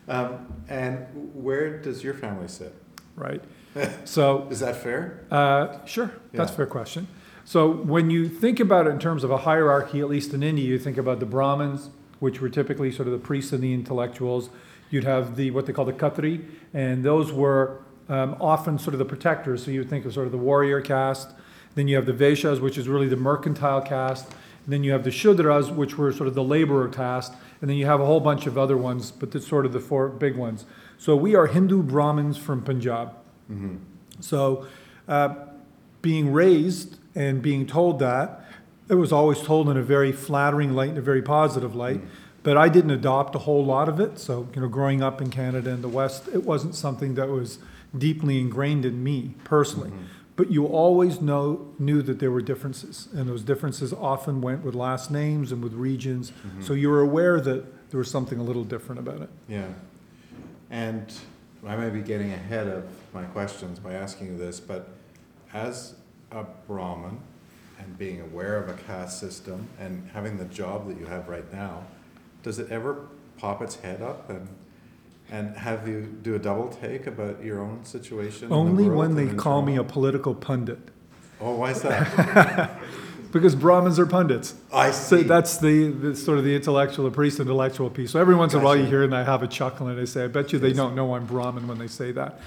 Um, 0.08 0.46
and 0.68 1.06
where 1.34 1.78
does 1.78 2.04
your 2.04 2.14
family 2.14 2.48
sit? 2.48 2.74
right? 3.16 3.42
So, 4.04 4.46
Is 4.50 4.60
that 4.60 4.76
fair? 4.76 5.24
uh, 5.32 5.84
sure, 5.84 6.12
that's 6.32 6.52
a 6.52 6.54
fair 6.54 6.66
question. 6.66 7.08
So 7.44 7.68
when 7.68 8.08
you 8.08 8.28
think 8.28 8.60
about 8.60 8.86
it 8.86 8.90
in 8.90 9.00
terms 9.00 9.24
of 9.24 9.32
a 9.32 9.38
hierarchy, 9.38 10.00
at 10.00 10.08
least 10.08 10.32
in 10.32 10.44
India, 10.44 10.64
you 10.64 10.78
think 10.78 10.96
about 10.96 11.18
the 11.18 11.26
Brahmins, 11.26 11.90
which 12.24 12.40
were 12.40 12.48
typically 12.48 12.90
sort 12.90 13.06
of 13.06 13.12
the 13.12 13.18
priests 13.18 13.52
and 13.52 13.62
the 13.62 13.74
intellectuals. 13.74 14.48
You'd 14.90 15.04
have 15.04 15.36
the 15.36 15.50
what 15.50 15.66
they 15.66 15.74
call 15.74 15.84
the 15.84 15.92
Khatri, 15.92 16.42
and 16.72 17.04
those 17.04 17.30
were 17.30 17.82
um, 18.08 18.36
often 18.40 18.78
sort 18.78 18.94
of 18.94 18.98
the 18.98 19.04
protectors. 19.04 19.62
So 19.62 19.70
you 19.70 19.80
would 19.80 19.90
think 19.90 20.06
of 20.06 20.14
sort 20.14 20.24
of 20.24 20.32
the 20.32 20.38
warrior 20.38 20.80
caste. 20.80 21.28
Then 21.74 21.86
you 21.86 21.96
have 21.96 22.06
the 22.06 22.14
Vaishyas, 22.14 22.60
which 22.60 22.78
is 22.78 22.88
really 22.88 23.08
the 23.08 23.16
mercantile 23.16 23.82
caste. 23.82 24.26
And 24.64 24.72
then 24.72 24.82
you 24.82 24.92
have 24.92 25.04
the 25.04 25.10
Shudras, 25.10 25.74
which 25.74 25.98
were 25.98 26.12
sort 26.12 26.26
of 26.26 26.34
the 26.34 26.42
laborer 26.42 26.88
caste. 26.88 27.34
And 27.60 27.68
then 27.68 27.76
you 27.76 27.84
have 27.84 28.00
a 28.00 28.06
whole 28.06 28.20
bunch 28.20 28.46
of 28.46 28.56
other 28.56 28.76
ones, 28.76 29.10
but 29.10 29.30
that's 29.30 29.46
sort 29.46 29.66
of 29.66 29.74
the 29.74 29.80
four 29.80 30.08
big 30.08 30.34
ones. 30.34 30.64
So 30.96 31.14
we 31.14 31.34
are 31.34 31.46
Hindu 31.46 31.82
Brahmins 31.82 32.38
from 32.38 32.62
Punjab. 32.62 33.12
So, 34.20 34.66
uh, 35.08 35.34
being 36.00 36.32
raised 36.32 36.96
and 37.14 37.42
being 37.42 37.66
told 37.66 37.98
that, 37.98 38.43
it 38.88 38.94
was 38.94 39.12
always 39.12 39.40
told 39.40 39.68
in 39.68 39.76
a 39.76 39.82
very 39.82 40.12
flattering 40.12 40.74
light 40.74 40.90
and 40.90 40.98
a 40.98 41.02
very 41.02 41.22
positive 41.22 41.74
light. 41.74 42.02
Mm. 42.02 42.08
But 42.42 42.58
I 42.58 42.68
didn't 42.68 42.90
adopt 42.90 43.34
a 43.34 43.38
whole 43.38 43.64
lot 43.64 43.88
of 43.88 43.98
it. 43.98 44.18
So, 44.18 44.48
you 44.54 44.60
know, 44.60 44.68
growing 44.68 45.02
up 45.02 45.22
in 45.22 45.30
Canada 45.30 45.70
and 45.70 45.82
the 45.82 45.88
West, 45.88 46.28
it 46.28 46.44
wasn't 46.44 46.74
something 46.74 47.14
that 47.14 47.28
was 47.28 47.58
deeply 47.96 48.38
ingrained 48.38 48.84
in 48.84 49.02
me 49.02 49.34
personally. 49.44 49.90
Mm-hmm. 49.90 50.04
But 50.36 50.50
you 50.50 50.66
always 50.66 51.20
know 51.20 51.72
knew 51.78 52.02
that 52.02 52.18
there 52.18 52.30
were 52.30 52.42
differences, 52.42 53.08
and 53.14 53.28
those 53.28 53.42
differences 53.42 53.92
often 53.92 54.40
went 54.40 54.64
with 54.64 54.74
last 54.74 55.10
names 55.10 55.52
and 55.52 55.62
with 55.62 55.72
regions. 55.72 56.32
Mm-hmm. 56.32 56.62
So 56.62 56.74
you 56.74 56.90
were 56.90 57.00
aware 57.00 57.40
that 57.40 57.90
there 57.90 57.98
was 57.98 58.10
something 58.10 58.38
a 58.38 58.42
little 58.42 58.64
different 58.64 58.98
about 58.98 59.22
it. 59.22 59.30
Yeah. 59.48 59.68
And 60.70 61.14
I 61.66 61.76
may 61.76 61.88
be 61.88 62.00
getting 62.00 62.32
ahead 62.32 62.66
of 62.66 62.84
my 63.14 63.22
questions 63.24 63.78
by 63.78 63.94
asking 63.94 64.26
you 64.26 64.36
this, 64.36 64.60
but 64.60 64.90
as 65.54 65.94
a 66.32 66.44
Brahmin 66.66 67.20
and 67.78 67.98
being 67.98 68.20
aware 68.20 68.56
of 68.56 68.68
a 68.68 68.74
caste 68.74 69.18
system 69.20 69.68
and 69.80 70.08
having 70.12 70.38
the 70.38 70.44
job 70.46 70.88
that 70.88 70.98
you 70.98 71.06
have 71.06 71.28
right 71.28 71.50
now, 71.52 71.84
does 72.42 72.58
it 72.58 72.70
ever 72.70 73.06
pop 73.38 73.60
its 73.62 73.76
head 73.76 74.00
up 74.02 74.28
and 74.30 74.48
and 75.30 75.56
have 75.56 75.88
you 75.88 76.02
do 76.22 76.34
a 76.34 76.38
double 76.38 76.68
take 76.68 77.06
about 77.06 77.42
your 77.42 77.58
own 77.60 77.84
situation? 77.84 78.44
in 78.44 78.48
the 78.50 78.54
Only 78.56 78.88
when 78.90 79.14
they 79.14 79.34
call 79.34 79.62
me 79.62 79.76
a 79.76 79.82
political 79.84 80.34
pundit, 80.34 80.78
Oh, 81.40 81.54
why 81.56 81.70
is 81.70 81.82
that? 81.82 82.70
because 83.32 83.54
Brahmins 83.56 83.98
are 83.98 84.06
pundits. 84.06 84.54
I 84.72 84.90
So 84.92 85.16
see. 85.16 85.22
that's 85.24 85.56
the, 85.58 85.88
the 85.90 86.14
sort 86.14 86.38
of 86.38 86.44
the 86.44 86.54
intellectual, 86.54 87.04
the 87.06 87.10
priest 87.10 87.40
intellectual 87.40 87.90
piece. 87.90 88.12
So 88.12 88.20
every 88.20 88.34
once 88.36 88.54
in 88.54 88.60
a 88.60 88.64
while 88.64 88.76
you 88.76 88.84
hear 88.84 89.02
and 89.02 89.14
I 89.14 89.24
have 89.24 89.42
a 89.42 89.48
chuckle 89.48 89.88
and 89.88 89.98
I 90.00 90.04
say, 90.04 90.24
I 90.24 90.26
bet 90.28 90.52
you 90.52 90.58
they 90.58 90.68
Yes. 90.68 90.76
don't 90.76 90.94
know 90.94 91.14
I'm 91.14 91.26
Brahmin 91.26 91.66
when 91.66 91.78
they 91.78 91.88
say 91.88 92.12
that. 92.12 92.38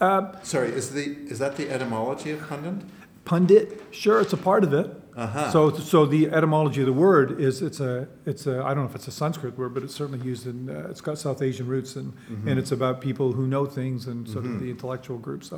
Uh, 0.00 0.32
Sorry, 0.42 0.68
is 0.70 0.90
the 0.90 1.04
is 1.28 1.38
that 1.38 1.56
the 1.56 1.70
etymology 1.70 2.30
of 2.32 2.46
pundit? 2.48 2.84
Pundit, 3.28 3.64
sure, 3.90 4.18
it's 4.24 4.32
a 4.32 4.42
part 4.50 4.64
of 4.68 4.72
it. 4.72 4.88
Uh-huh. 5.16 5.50
So, 5.50 5.60
so 5.92 6.06
the 6.06 6.22
etymology 6.38 6.80
of 6.82 6.86
the 6.86 6.98
word 7.08 7.40
is 7.40 7.60
it's 7.68 7.80
a 7.80 8.06
it's 8.24 8.46
a 8.46 8.54
I 8.66 8.68
don't 8.72 8.84
know 8.84 8.90
if 8.92 8.94
it's 8.94 9.08
a 9.08 9.16
Sanskrit 9.22 9.58
word, 9.58 9.74
but 9.74 9.82
it's 9.82 9.96
certainly 10.00 10.24
used 10.32 10.46
in 10.46 10.58
uh, 10.70 10.90
it's 10.90 11.00
got 11.00 11.18
South 11.18 11.40
Asian 11.48 11.66
roots 11.74 11.96
and 11.96 12.08
Mm-hmm. 12.12 12.48
and 12.48 12.58
it's 12.60 12.72
about 12.78 12.94
people 13.08 13.32
who 13.36 13.44
know 13.54 13.64
things 13.66 14.06
and 14.06 14.28
sort 14.28 14.44
of 14.44 14.52
the 14.62 14.70
intellectual 14.70 15.18
group. 15.26 15.42
So 15.42 15.56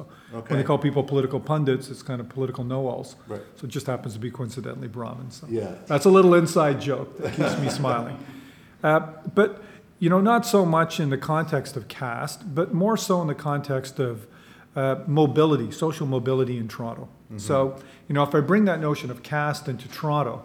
when 0.48 0.56
they 0.58 0.64
call 0.64 0.78
people 0.78 1.02
political 1.14 1.40
pundits, 1.52 1.90
it's 1.92 2.02
kind 2.10 2.20
of 2.22 2.26
political 2.36 2.64
know-alls. 2.64 3.16
Right. 3.28 3.42
So 3.56 3.62
it 3.66 3.70
just 3.78 3.86
happens 3.86 4.12
to 4.14 4.20
be 4.20 4.30
coincidentally 4.30 4.88
Brahmin. 4.88 5.30
So. 5.30 5.46
Yeah. 5.50 5.74
That's 5.92 6.06
a 6.06 6.10
little 6.18 6.34
inside 6.42 6.76
joke 6.90 7.08
that 7.18 7.32
keeps 7.38 7.56
me 7.64 7.68
smiling. 7.82 8.16
Uh, 8.82 9.00
but, 9.34 9.50
you 9.98 10.08
know, 10.12 10.20
not 10.32 10.46
so 10.46 10.64
much 10.64 10.92
in 11.00 11.10
the 11.10 11.18
context 11.18 11.76
of 11.76 11.82
caste, 11.88 12.40
but 12.54 12.72
more 12.72 12.96
so 12.96 13.20
in 13.20 13.28
the 13.34 13.40
context 13.50 13.98
of 13.98 14.26
uh, 14.74 14.96
mobility, 15.06 15.70
social 15.70 16.06
mobility 16.06 16.56
in 16.56 16.66
Toronto. 16.68 17.08
Mm-hmm. 17.30 17.38
So, 17.38 17.80
you 18.08 18.14
know, 18.14 18.24
if 18.24 18.34
I 18.34 18.40
bring 18.40 18.64
that 18.64 18.80
notion 18.80 19.10
of 19.10 19.22
caste 19.22 19.68
into 19.68 19.88
Toronto, 19.88 20.44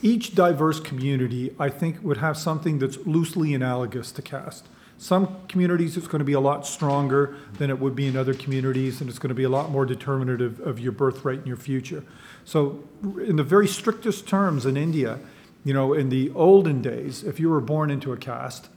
each 0.00 0.34
diverse 0.34 0.78
community, 0.78 1.54
I 1.58 1.70
think, 1.70 2.02
would 2.02 2.18
have 2.18 2.36
something 2.36 2.78
that's 2.78 2.98
loosely 2.98 3.52
analogous 3.52 4.12
to 4.12 4.22
caste. 4.22 4.66
Some 4.96 5.36
communities, 5.48 5.96
it's 5.96 6.06
going 6.06 6.20
to 6.20 6.24
be 6.24 6.32
a 6.32 6.40
lot 6.40 6.66
stronger 6.66 7.36
than 7.54 7.70
it 7.70 7.78
would 7.78 7.94
be 7.94 8.06
in 8.06 8.16
other 8.16 8.34
communities, 8.34 9.00
and 9.00 9.10
it's 9.10 9.18
going 9.18 9.28
to 9.28 9.34
be 9.34 9.44
a 9.44 9.48
lot 9.48 9.70
more 9.70 9.86
determinative 9.86 10.60
of 10.60 10.80
your 10.80 10.92
birthright 10.92 11.38
and 11.38 11.46
your 11.46 11.56
future. 11.56 12.04
So, 12.44 12.84
in 13.02 13.36
the 13.36 13.44
very 13.44 13.68
strictest 13.68 14.26
terms 14.26 14.66
in 14.66 14.76
India, 14.76 15.18
you 15.64 15.72
know, 15.72 15.92
in 15.92 16.08
the 16.08 16.30
olden 16.30 16.82
days, 16.82 17.22
if 17.22 17.38
you 17.38 17.48
were 17.48 17.60
born 17.60 17.90
into 17.90 18.12
a 18.12 18.16
caste, 18.16 18.68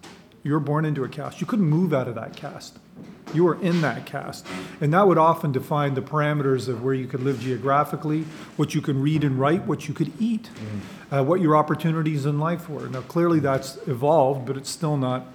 you 0.43 0.53
were 0.53 0.59
born 0.59 0.85
into 0.85 1.03
a 1.03 1.09
caste. 1.09 1.39
You 1.39 1.47
couldn't 1.47 1.65
move 1.65 1.93
out 1.93 2.07
of 2.07 2.15
that 2.15 2.35
caste. 2.35 2.79
You 3.33 3.43
were 3.43 3.61
in 3.61 3.81
that 3.81 4.05
caste. 4.05 4.45
And 4.81 4.93
that 4.93 5.07
would 5.07 5.17
often 5.17 5.51
define 5.51 5.93
the 5.93 6.01
parameters 6.01 6.67
of 6.67 6.83
where 6.83 6.93
you 6.93 7.07
could 7.07 7.21
live 7.21 7.39
geographically, 7.39 8.25
what 8.57 8.75
you 8.75 8.81
can 8.81 9.01
read 9.01 9.23
and 9.23 9.39
write, 9.39 9.65
what 9.65 9.87
you 9.87 9.93
could 9.93 10.11
eat, 10.19 10.49
uh, 11.11 11.23
what 11.23 11.41
your 11.41 11.55
opportunities 11.55 12.25
in 12.25 12.39
life 12.39 12.69
were. 12.69 12.89
Now, 12.89 13.01
clearly 13.01 13.39
that's 13.39 13.77
evolved, 13.87 14.45
but 14.45 14.57
it's 14.57 14.69
still 14.69 14.97
not 14.97 15.27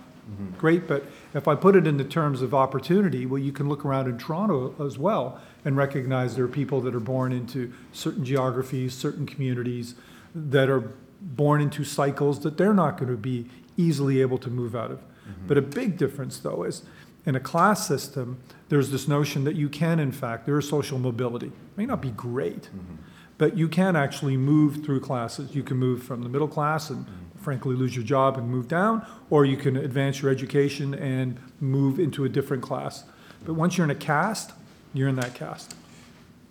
great. 0.58 0.88
But 0.88 1.04
if 1.34 1.46
I 1.46 1.54
put 1.54 1.76
it 1.76 1.86
in 1.86 1.96
the 1.96 2.04
terms 2.04 2.42
of 2.42 2.52
opportunity, 2.52 3.26
well, 3.26 3.38
you 3.38 3.52
can 3.52 3.68
look 3.68 3.84
around 3.84 4.08
in 4.08 4.18
Toronto 4.18 4.74
as 4.84 4.98
well 4.98 5.40
and 5.64 5.76
recognize 5.76 6.36
there 6.36 6.44
are 6.44 6.48
people 6.48 6.80
that 6.82 6.94
are 6.94 7.00
born 7.00 7.32
into 7.32 7.72
certain 7.92 8.24
geographies, 8.24 8.94
certain 8.94 9.26
communities 9.26 9.94
that 10.34 10.68
are 10.68 10.92
born 11.20 11.60
into 11.60 11.84
cycles 11.84 12.40
that 12.40 12.58
they're 12.58 12.74
not 12.74 12.98
going 12.98 13.10
to 13.10 13.16
be 13.16 13.48
easily 13.76 14.20
able 14.20 14.38
to 14.38 14.50
move 14.50 14.74
out 14.74 14.90
of. 14.90 14.98
Mm-hmm. 14.98 15.46
But 15.46 15.58
a 15.58 15.62
big 15.62 15.96
difference, 15.96 16.38
though, 16.38 16.64
is 16.64 16.82
in 17.24 17.34
a 17.34 17.40
class 17.40 17.86
system, 17.86 18.38
there's 18.68 18.90
this 18.90 19.08
notion 19.08 19.44
that 19.44 19.56
you 19.56 19.68
can, 19.68 19.98
in 19.98 20.12
fact, 20.12 20.46
there 20.46 20.58
is 20.58 20.68
social 20.68 20.98
mobility. 20.98 21.48
It 21.48 21.76
may 21.76 21.86
not 21.86 22.00
be 22.00 22.10
great, 22.10 22.64
mm-hmm. 22.64 22.96
but 23.36 23.56
you 23.56 23.68
can 23.68 23.96
actually 23.96 24.36
move 24.36 24.84
through 24.84 25.00
classes. 25.00 25.54
You 25.54 25.62
can 25.62 25.76
move 25.76 26.02
from 26.02 26.22
the 26.22 26.28
middle 26.28 26.48
class 26.48 26.90
and 26.90 27.04
mm-hmm. 27.04 27.38
frankly 27.40 27.74
lose 27.74 27.96
your 27.96 28.04
job 28.04 28.38
and 28.38 28.48
move 28.48 28.68
down, 28.68 29.04
or 29.30 29.44
you 29.44 29.56
can 29.56 29.76
advance 29.76 30.22
your 30.22 30.30
education 30.30 30.94
and 30.94 31.38
move 31.60 31.98
into 31.98 32.24
a 32.24 32.28
different 32.28 32.62
class. 32.62 33.04
But 33.44 33.54
once 33.54 33.76
you're 33.76 33.84
in 33.84 33.90
a 33.90 33.94
caste, 33.94 34.52
you're 34.94 35.08
in 35.08 35.16
that 35.16 35.34
caste. 35.34 35.74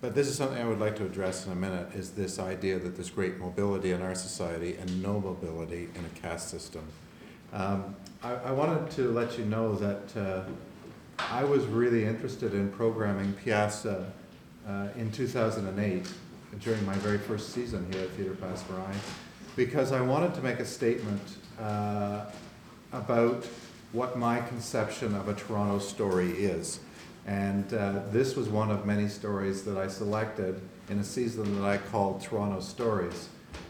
But 0.02 0.14
this 0.14 0.28
is 0.28 0.36
something 0.36 0.62
I 0.62 0.68
would 0.68 0.80
like 0.80 0.98
to 0.98 1.06
address 1.06 1.48
in 1.48 1.52
a 1.52 1.56
minute, 1.56 1.88
is 1.96 2.12
this 2.12 2.38
idea 2.38 2.78
that 2.80 2.96
there's 2.96 3.10
great 3.10 3.40
mobility 3.40 3.92
in 3.92 4.02
our 4.02 4.14
society 4.14 4.76
and 4.76 5.02
no 5.02 5.20
mobility 5.20 5.90
in 5.96 6.06
a 6.06 6.20
caste 6.22 6.50
system. 6.50 6.84
Um, 7.56 7.96
I, 8.22 8.34
I 8.34 8.52
wanted 8.52 8.92
to 8.98 9.12
let 9.12 9.40
you 9.40 9.46
know 9.46 9.76
that 9.76 10.18
uh, 10.18 10.44
I 11.18 11.46
was 11.46 11.66
really 11.66 12.04
interested 12.04 12.54
in 12.54 12.70
programming 12.70 13.34
Pyaasa 13.34 14.06
uh, 14.68 14.88
in 14.98 15.10
2008 15.10 16.06
during 16.60 16.86
my 16.86 16.96
very 16.96 17.18
first 17.18 17.52
season 17.54 17.88
here 17.94 18.04
at 18.04 18.10
Theatre 18.10 18.36
Passe 18.36 18.66
because 19.56 19.94
I 19.94 20.02
wanted 20.02 20.36
to 20.36 20.42
make 20.42 20.60
a 20.60 20.66
statement 20.66 21.22
uh, 21.58 22.26
about 22.92 23.46
what 23.94 24.18
my 24.18 24.42
conception 24.42 25.16
of 25.16 25.30
a 25.30 25.34
Toronto 25.34 25.80
story 25.80 26.32
is. 26.32 26.82
And 27.26 27.74
uh, 27.74 28.02
this 28.12 28.36
was 28.36 28.50
one 28.50 28.70
of 28.70 28.86
many 28.86 29.08
stories 29.08 29.64
that 29.64 29.78
I 29.78 29.88
selected 29.88 30.60
in 30.90 31.00
a 31.00 31.06
season 31.06 31.62
that 31.62 31.66
I 31.66 31.78
called 31.78 32.22
Toronto 32.22 32.60
Stories. 32.60 33.30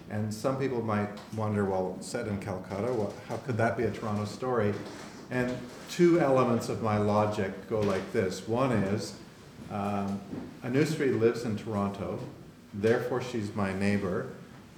And 0.10 0.34
some 0.34 0.58
people 0.58 0.82
might 0.82 1.10
wonder, 1.36 1.66
well, 1.66 1.98
set 2.00 2.28
in 2.28 2.40
Calcutta, 2.40 2.94
well, 2.94 3.14
how 3.28 3.38
could 3.38 3.58
that 3.58 3.78
be 3.78 3.84
a 3.84 3.92
Toronto 3.92 4.26
story? 4.26 4.74
And 5.32 5.56
two 5.90 6.20
elements 6.20 6.70
of 6.70 6.84
my 6.84 6.98
logic 6.98 7.68
go 7.70 7.80
like 7.80 8.14
this. 8.14 8.48
One 8.48 8.72
is, 8.72 9.16
um, 9.72 10.20
Anusree 10.64 11.20
lives 11.20 11.44
in 11.44 11.58
Toronto, 11.58 12.20
therefore 12.74 13.22
she's 13.22 13.56
my 13.56 13.74
neighbor, 13.74 14.28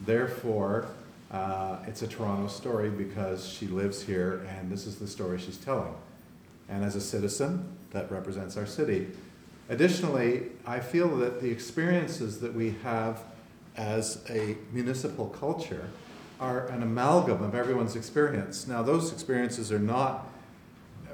therefore 0.02 0.88
uh, 1.32 1.78
it's 1.86 2.02
a 2.02 2.08
Toronto 2.08 2.48
story 2.48 2.90
because 2.90 3.48
she 3.48 3.68
lives 3.68 4.02
here 4.02 4.48
and 4.50 4.72
this 4.72 4.86
is 4.88 4.96
the 4.96 5.08
story 5.08 5.38
she's 5.38 5.58
telling. 5.58 5.94
And 6.70 6.84
as 6.84 6.96
a 6.96 7.02
citizen, 7.02 7.78
that 7.92 8.10
represents 8.12 8.58
our 8.58 8.66
city. 8.66 9.08
Additionally, 9.70 10.44
I 10.66 10.80
feel 10.80 11.18
that 11.18 11.42
the 11.42 11.50
experiences 11.50 12.40
that 12.40 12.54
we 12.54 12.76
have 12.84 13.24
as 13.78 14.24
a 14.30 14.58
municipal 14.74 15.28
culture 15.28 15.90
are 16.40 16.68
an 16.68 16.84
amalgam 16.84 17.44
of 17.44 17.56
everyone's 17.56 17.96
experience. 17.96 18.68
Now, 18.68 18.84
those 18.84 19.12
experiences 19.12 19.72
are 19.72 19.80
not 19.80 20.28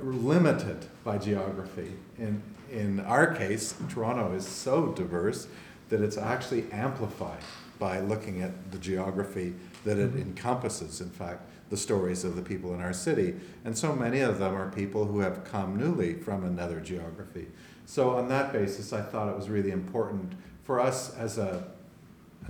limited 0.02 0.86
by 1.04 1.18
geography. 1.18 1.94
In, 2.18 2.42
in 2.72 3.00
our 3.02 3.34
case, 3.34 3.76
Toronto 3.90 4.34
is 4.34 4.48
so 4.48 4.88
diverse 4.88 5.48
that 5.90 6.02
it's 6.02 6.18
actually 6.18 6.66
amplified 6.72 7.42
by 7.80 8.00
looking 8.00 8.42
at 8.42 8.72
the 8.72 8.78
geography 8.78 9.54
that 9.84 9.98
it 9.98 10.12
mm-hmm. 10.12 10.22
encompasses, 10.22 11.02
in 11.02 11.10
fact, 11.10 11.42
the 11.70 11.78
stories 11.78 12.24
of 12.24 12.36
the 12.36 12.42
people 12.42 12.74
in 12.74 12.82
our 12.82 12.94
city. 12.94 13.36
And 13.66 13.78
so 13.78 13.96
many 13.96 14.20
of 14.20 14.40
them 14.40 14.56
are 14.56 14.70
people 14.72 15.06
who 15.06 15.20
have 15.20 15.44
come 15.44 15.78
newly 15.78 16.14
from 16.14 16.44
another 16.44 16.80
geography. 16.80 17.48
So, 17.86 18.12
on 18.12 18.30
that 18.30 18.54
basis, 18.54 18.94
I 18.94 19.02
thought 19.02 19.28
it 19.28 19.36
was 19.36 19.50
really 19.50 19.72
important 19.72 20.34
for 20.64 20.80
us 20.80 21.16
as 21.16 21.38
a, 21.38 21.66
a 21.66 21.73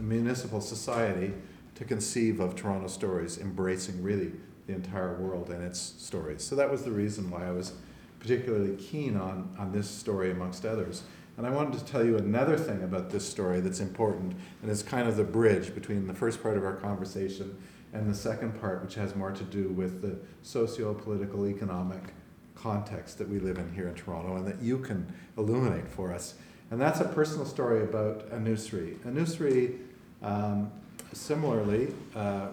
municipal 0.02 0.62
society 0.62 1.34
to 1.76 1.86
conceive 1.86 2.40
of 2.40 2.56
Toronto 2.56 2.88
stories, 2.88 3.38
embracing 3.38 4.02
really 4.02 4.32
the 4.68 4.74
entire 4.74 5.16
world 5.20 5.50
and 5.50 5.64
its 5.64 5.80
stories. 5.80 6.44
So 6.44 6.56
that 6.56 6.72
was 6.72 6.84
the 6.84 6.92
reason 6.92 7.30
why 7.30 7.48
I 7.48 7.52
was 7.52 7.74
particularly 8.20 8.76
keen 8.78 9.18
on, 9.18 9.54
on 9.60 9.72
this 9.72 9.90
story 9.90 10.32
amongst 10.32 10.66
others. 10.66 11.04
And 11.36 11.48
I 11.48 11.50
wanted 11.50 11.80
to 11.80 11.86
tell 11.86 12.06
you 12.06 12.18
another 12.18 12.58
thing 12.58 12.84
about 12.84 13.10
this 13.10 13.28
story 13.28 13.60
that's 13.60 13.80
important, 13.80 14.36
and 14.62 14.72
it's 14.72 14.84
kind 14.84 15.08
of 15.08 15.18
the 15.18 15.24
bridge 15.24 15.74
between 15.74 16.08
the 16.08 16.14
first 16.14 16.42
part 16.42 16.58
of 16.58 16.64
our 16.64 16.76
conversation 16.76 17.58
and 17.92 18.10
the 18.10 18.16
second 18.16 18.60
part, 18.60 18.82
which 18.84 18.96
has 18.96 19.16
more 19.16 19.32
to 19.32 19.44
do 19.44 19.70
with 19.70 20.02
the 20.02 20.18
socio 20.42 20.94
political 20.94 21.48
economic 21.48 22.14
context 22.56 23.18
that 23.18 23.28
we 23.28 23.40
live 23.40 23.58
in 23.58 23.74
here 23.74 23.88
in 23.88 23.96
Toronto 23.96 24.36
and 24.36 24.48
that 24.48 24.62
you 24.62 24.78
can 24.78 25.12
illuminate 25.38 25.88
for 25.88 26.14
us. 26.14 26.36
And 26.74 26.82
that's 26.82 27.02
a 27.02 27.06
personal 27.06 27.46
story 27.46 27.84
about 27.84 28.32
Anusree. 28.32 28.98
Anusree, 29.06 29.78
um, 30.24 30.72
similarly, 31.12 31.94
uh, 32.16 32.48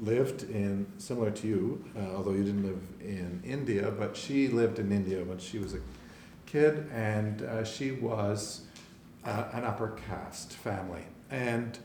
lived 0.00 0.44
in, 0.44 0.86
similar 0.98 1.32
to 1.32 1.48
you, 1.48 1.84
uh, 1.98 2.14
although 2.14 2.34
you 2.34 2.44
didn't 2.44 2.64
live 2.64 2.80
in 3.00 3.42
India, 3.44 3.90
but 3.90 4.16
she 4.16 4.46
lived 4.46 4.78
in 4.78 4.92
India 4.92 5.24
when 5.24 5.38
she 5.38 5.58
was 5.58 5.74
a 5.74 5.80
kid, 6.46 6.88
and 6.92 7.42
uh, 7.42 7.64
she 7.64 7.90
was 7.90 8.60
uh, 9.24 9.46
an 9.52 9.64
upper 9.64 9.98
caste 10.08 10.52
family. 10.52 11.02
And 11.32 11.76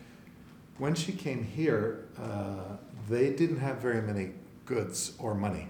when 0.78 0.94
she 0.94 1.12
came 1.12 1.44
here, 1.44 2.06
uh, 2.22 2.76
they 3.10 3.32
didn't 3.32 3.62
have 3.62 3.78
very 3.78 4.04
many 4.04 4.34
goods 4.68 5.14
or 5.18 5.34
money 5.34 5.70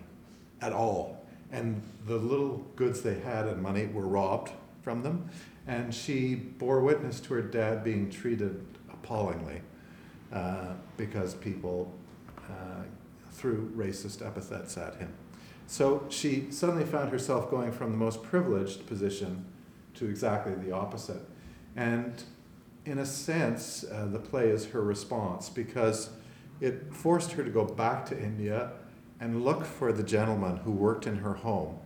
at 0.59 0.73
all. 0.73 1.25
And 1.49 1.81
the 2.05 2.17
little 2.17 2.57
goods 2.75 3.03
they 3.03 3.21
had 3.21 3.47
and 3.47 3.61
money 3.61 3.85
were 3.85 4.05
robbed 4.05 4.51
from 4.81 5.01
them. 5.03 5.29
And 5.69 5.93
she 5.93 6.33
bore 6.33 6.81
witness 6.81 7.19
to 7.19 7.35
her 7.35 7.43
dad 7.43 7.83
being 7.83 8.09
treated 8.09 8.65
appallingly 8.91 9.61
uh, 10.33 10.73
because 10.97 11.35
people 11.35 11.93
uh, 12.49 12.81
threw 13.31 13.71
racist 13.77 14.25
epithets 14.25 14.79
at 14.79 14.95
him. 14.95 15.13
So 15.67 16.07
she 16.09 16.47
suddenly 16.49 16.85
found 16.85 17.11
herself 17.11 17.51
going 17.51 17.71
from 17.71 17.91
the 17.91 17.97
most 17.97 18.23
privileged 18.23 18.87
position 18.87 19.45
to 19.93 20.09
exactly 20.09 20.55
the 20.55 20.71
opposite. 20.71 21.21
And 21.75 22.23
in 22.85 22.97
a 22.97 23.05
sense, 23.05 23.85
uh, 23.91 24.07
the 24.07 24.17
play 24.17 24.49
is 24.49 24.65
her 24.71 24.81
response 24.81 25.49
because 25.49 26.09
it 26.59 26.91
forced 26.91 27.33
her 27.33 27.43
to 27.43 27.51
go 27.51 27.63
back 27.63 28.07
to 28.07 28.19
India 28.19 28.71
and 29.19 29.45
look 29.45 29.65
for 29.65 29.93
the 29.93 30.01
gentleman 30.01 30.57
who 30.57 30.71
worked 30.71 31.05
in 31.05 31.17
her 31.17 31.35
home 31.35 31.77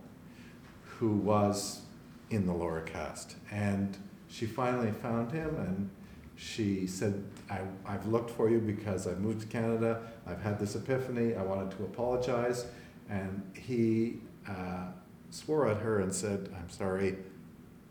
who 0.98 1.10
was 1.16 1.82
in 2.30 2.46
the 2.46 2.52
lower 2.52 2.80
caste. 2.80 3.36
And 3.50 3.96
she 4.28 4.46
finally 4.46 4.90
found 4.90 5.32
him 5.32 5.54
and 5.56 5.90
she 6.36 6.86
said, 6.86 7.22
I, 7.48 7.60
I've 7.86 8.06
looked 8.06 8.30
for 8.30 8.50
you 8.50 8.58
because 8.58 9.06
I've 9.06 9.20
moved 9.20 9.42
to 9.42 9.46
Canada. 9.46 10.00
I've 10.26 10.42
had 10.42 10.58
this 10.58 10.74
epiphany. 10.74 11.34
I 11.34 11.42
wanted 11.42 11.76
to 11.76 11.84
apologize. 11.84 12.66
And 13.08 13.42
he 13.54 14.18
uh, 14.48 14.86
swore 15.30 15.68
at 15.68 15.78
her 15.78 16.00
and 16.00 16.12
said, 16.12 16.48
I'm 16.58 16.70
sorry, 16.70 17.16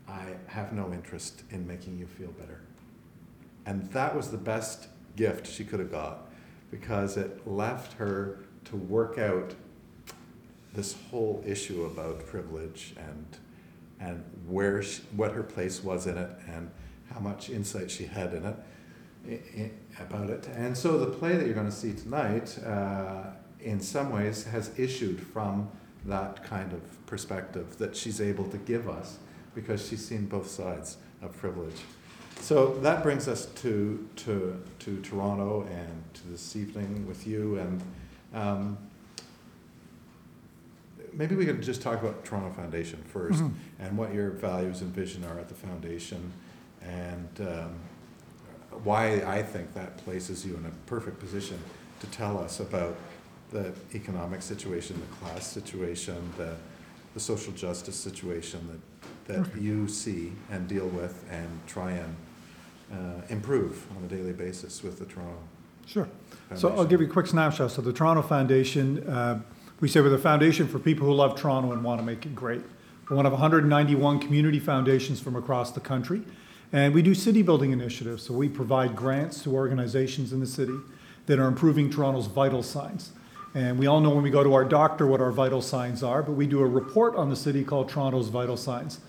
I 0.07 0.25
have 0.47 0.73
no 0.73 0.91
interest 0.91 1.43
in 1.51 1.65
making 1.65 1.97
you 1.97 2.05
feel 2.05 2.31
better. 2.31 2.61
And 3.65 3.89
that 3.91 4.15
was 4.15 4.29
the 4.29 4.37
best 4.37 4.87
gift 5.15 5.47
she 5.47 5.63
could 5.63 5.79
have 5.79 5.91
got 5.91 6.29
because 6.69 7.17
it 7.17 7.47
left 7.47 7.93
her 7.93 8.39
to 8.65 8.75
work 8.75 9.17
out 9.17 9.53
this 10.73 10.95
whole 11.11 11.43
issue 11.45 11.85
about 11.85 12.25
privilege 12.25 12.93
and 12.97 13.37
and 13.99 14.23
where 14.47 14.81
she, 14.83 15.01
what 15.15 15.31
her 15.31 15.43
place 15.43 15.83
was 15.83 16.07
in 16.07 16.17
it 16.17 16.29
and 16.47 16.69
how 17.13 17.19
much 17.19 17.49
insight 17.49 17.89
she 17.91 18.05
had 18.05 18.33
in 18.33 18.45
it 18.45 18.55
i- 19.29 19.61
i- 19.61 20.03
about 20.03 20.29
it. 20.29 20.47
And 20.55 20.75
so 20.77 20.97
the 20.97 21.07
play 21.07 21.37
that 21.37 21.45
you're 21.45 21.55
going 21.55 21.69
to 21.69 21.71
see 21.71 21.93
tonight, 21.93 22.57
uh, 22.65 23.31
in 23.61 23.79
some 23.79 24.11
ways, 24.11 24.43
has 24.45 24.71
issued 24.77 25.19
from 25.21 25.69
that 26.05 26.43
kind 26.43 26.73
of 26.73 27.05
perspective 27.05 27.77
that 27.77 27.95
she's 27.95 28.19
able 28.19 28.45
to 28.49 28.57
give 28.57 28.89
us 28.89 29.17
because 29.55 29.87
she's 29.87 30.03
seen 30.05 30.25
both 30.25 30.49
sides 30.49 30.97
of 31.21 31.35
privilege. 31.37 31.81
So 32.41 32.73
that 32.81 33.03
brings 33.03 33.27
us 33.29 33.45
to, 33.45 34.05
to, 34.17 34.61
to 34.79 34.99
Toronto 35.01 35.65
and 35.71 36.03
to 36.15 36.27
this 36.27 36.55
evening 36.57 37.07
with 37.07 37.25
you. 37.25 37.57
And 37.59 37.81
um, 38.33 38.77
maybe 41.23 41.35
we 41.37 41.45
could 41.45 41.61
just 41.61 41.81
talk 41.81 42.01
about 42.01 42.25
Toronto 42.25 42.49
Foundation 42.53 43.01
1st 43.13 43.39
Mhm. 43.39 43.53
and 43.79 43.97
what 43.97 44.13
your 44.13 44.31
values 44.31 44.81
and 44.81 44.93
vision 44.93 45.23
are 45.23 45.39
at 45.39 45.47
the 45.47 45.53
foundation 45.53 46.33
and 46.81 47.29
um, 47.39 47.71
why 48.83 49.21
I 49.21 49.41
think 49.41 49.73
that 49.73 49.95
places 50.03 50.45
you 50.45 50.57
in 50.57 50.65
a 50.65 50.71
perfect 50.85 51.19
position 51.19 51.57
to 52.01 52.07
tell 52.07 52.37
us 52.37 52.59
about 52.59 52.95
the 53.51 53.71
economic 53.95 54.41
situation, 54.41 54.99
the 54.99 55.15
class 55.15 55.47
situation, 55.47 56.17
the, 56.37 56.55
the 57.13 57.21
social 57.21 57.53
justice 57.53 57.95
situation 57.95 58.81
that, 59.27 59.45
that 59.45 59.61
you 59.61 59.87
see 59.87 60.33
and 60.51 60.67
deal 60.67 60.87
with 60.89 61.23
and 61.31 61.47
try 61.67 61.91
and 61.91 62.15
uh, 62.91 63.21
improve 63.29 63.85
on 63.95 64.03
a 64.03 64.07
daily 64.07 64.33
basis 64.33 64.83
with 64.83 64.99
the 64.99 65.05
Toronto 65.05 65.39
Sure. 65.85 66.07
So 66.55 66.69
I'll 66.69 66.85
give 66.85 67.01
you 67.01 67.07
a 67.07 67.09
quick 67.09 67.27
snapshot. 67.27 67.71
So 67.71 67.81
the 67.81 67.91
Toronto 67.91 68.21
Foundation, 68.21 69.03
uh, 69.07 69.41
we 69.83 69.89
say 69.89 69.99
we're 69.99 70.07
the 70.07 70.17
foundation 70.17 70.65
for 70.65 70.79
people 70.79 71.05
who 71.05 71.13
love 71.13 71.37
Toronto 71.37 71.73
and 71.73 71.83
want 71.83 71.99
to 71.99 72.05
make 72.05 72.25
it 72.25 72.33
great. 72.33 72.61
We're 73.09 73.17
one 73.17 73.25
of 73.25 73.33
191 73.33 74.19
community 74.19 74.57
foundations 74.57 75.19
from 75.19 75.35
across 75.35 75.73
the 75.73 75.81
country. 75.81 76.21
And 76.71 76.93
we 76.93 77.01
do 77.01 77.13
city 77.13 77.41
building 77.41 77.73
initiatives. 77.73 78.23
So 78.23 78.33
we 78.33 78.47
provide 78.47 78.95
grants 78.95 79.43
to 79.43 79.53
organizations 79.53 80.31
in 80.31 80.39
the 80.39 80.47
city 80.47 80.77
that 81.25 81.37
are 81.37 81.49
improving 81.49 81.89
Toronto's 81.89 82.27
vital 82.27 82.63
signs. 82.63 83.11
And 83.55 83.77
we 83.77 83.85
all 83.85 83.99
know 83.99 84.11
when 84.11 84.23
we 84.23 84.29
go 84.29 84.41
to 84.41 84.53
our 84.53 84.63
doctor 84.63 85.05
what 85.05 85.19
our 85.19 85.33
vital 85.33 85.61
signs 85.61 86.01
are, 86.01 86.23
but 86.23 86.31
we 86.31 86.47
do 86.47 86.61
a 86.61 86.65
report 86.65 87.17
on 87.17 87.29
the 87.29 87.35
city 87.35 87.65
called 87.65 87.89
Toronto's 87.89 88.29
Vital 88.29 88.55
Signs. 88.55 89.01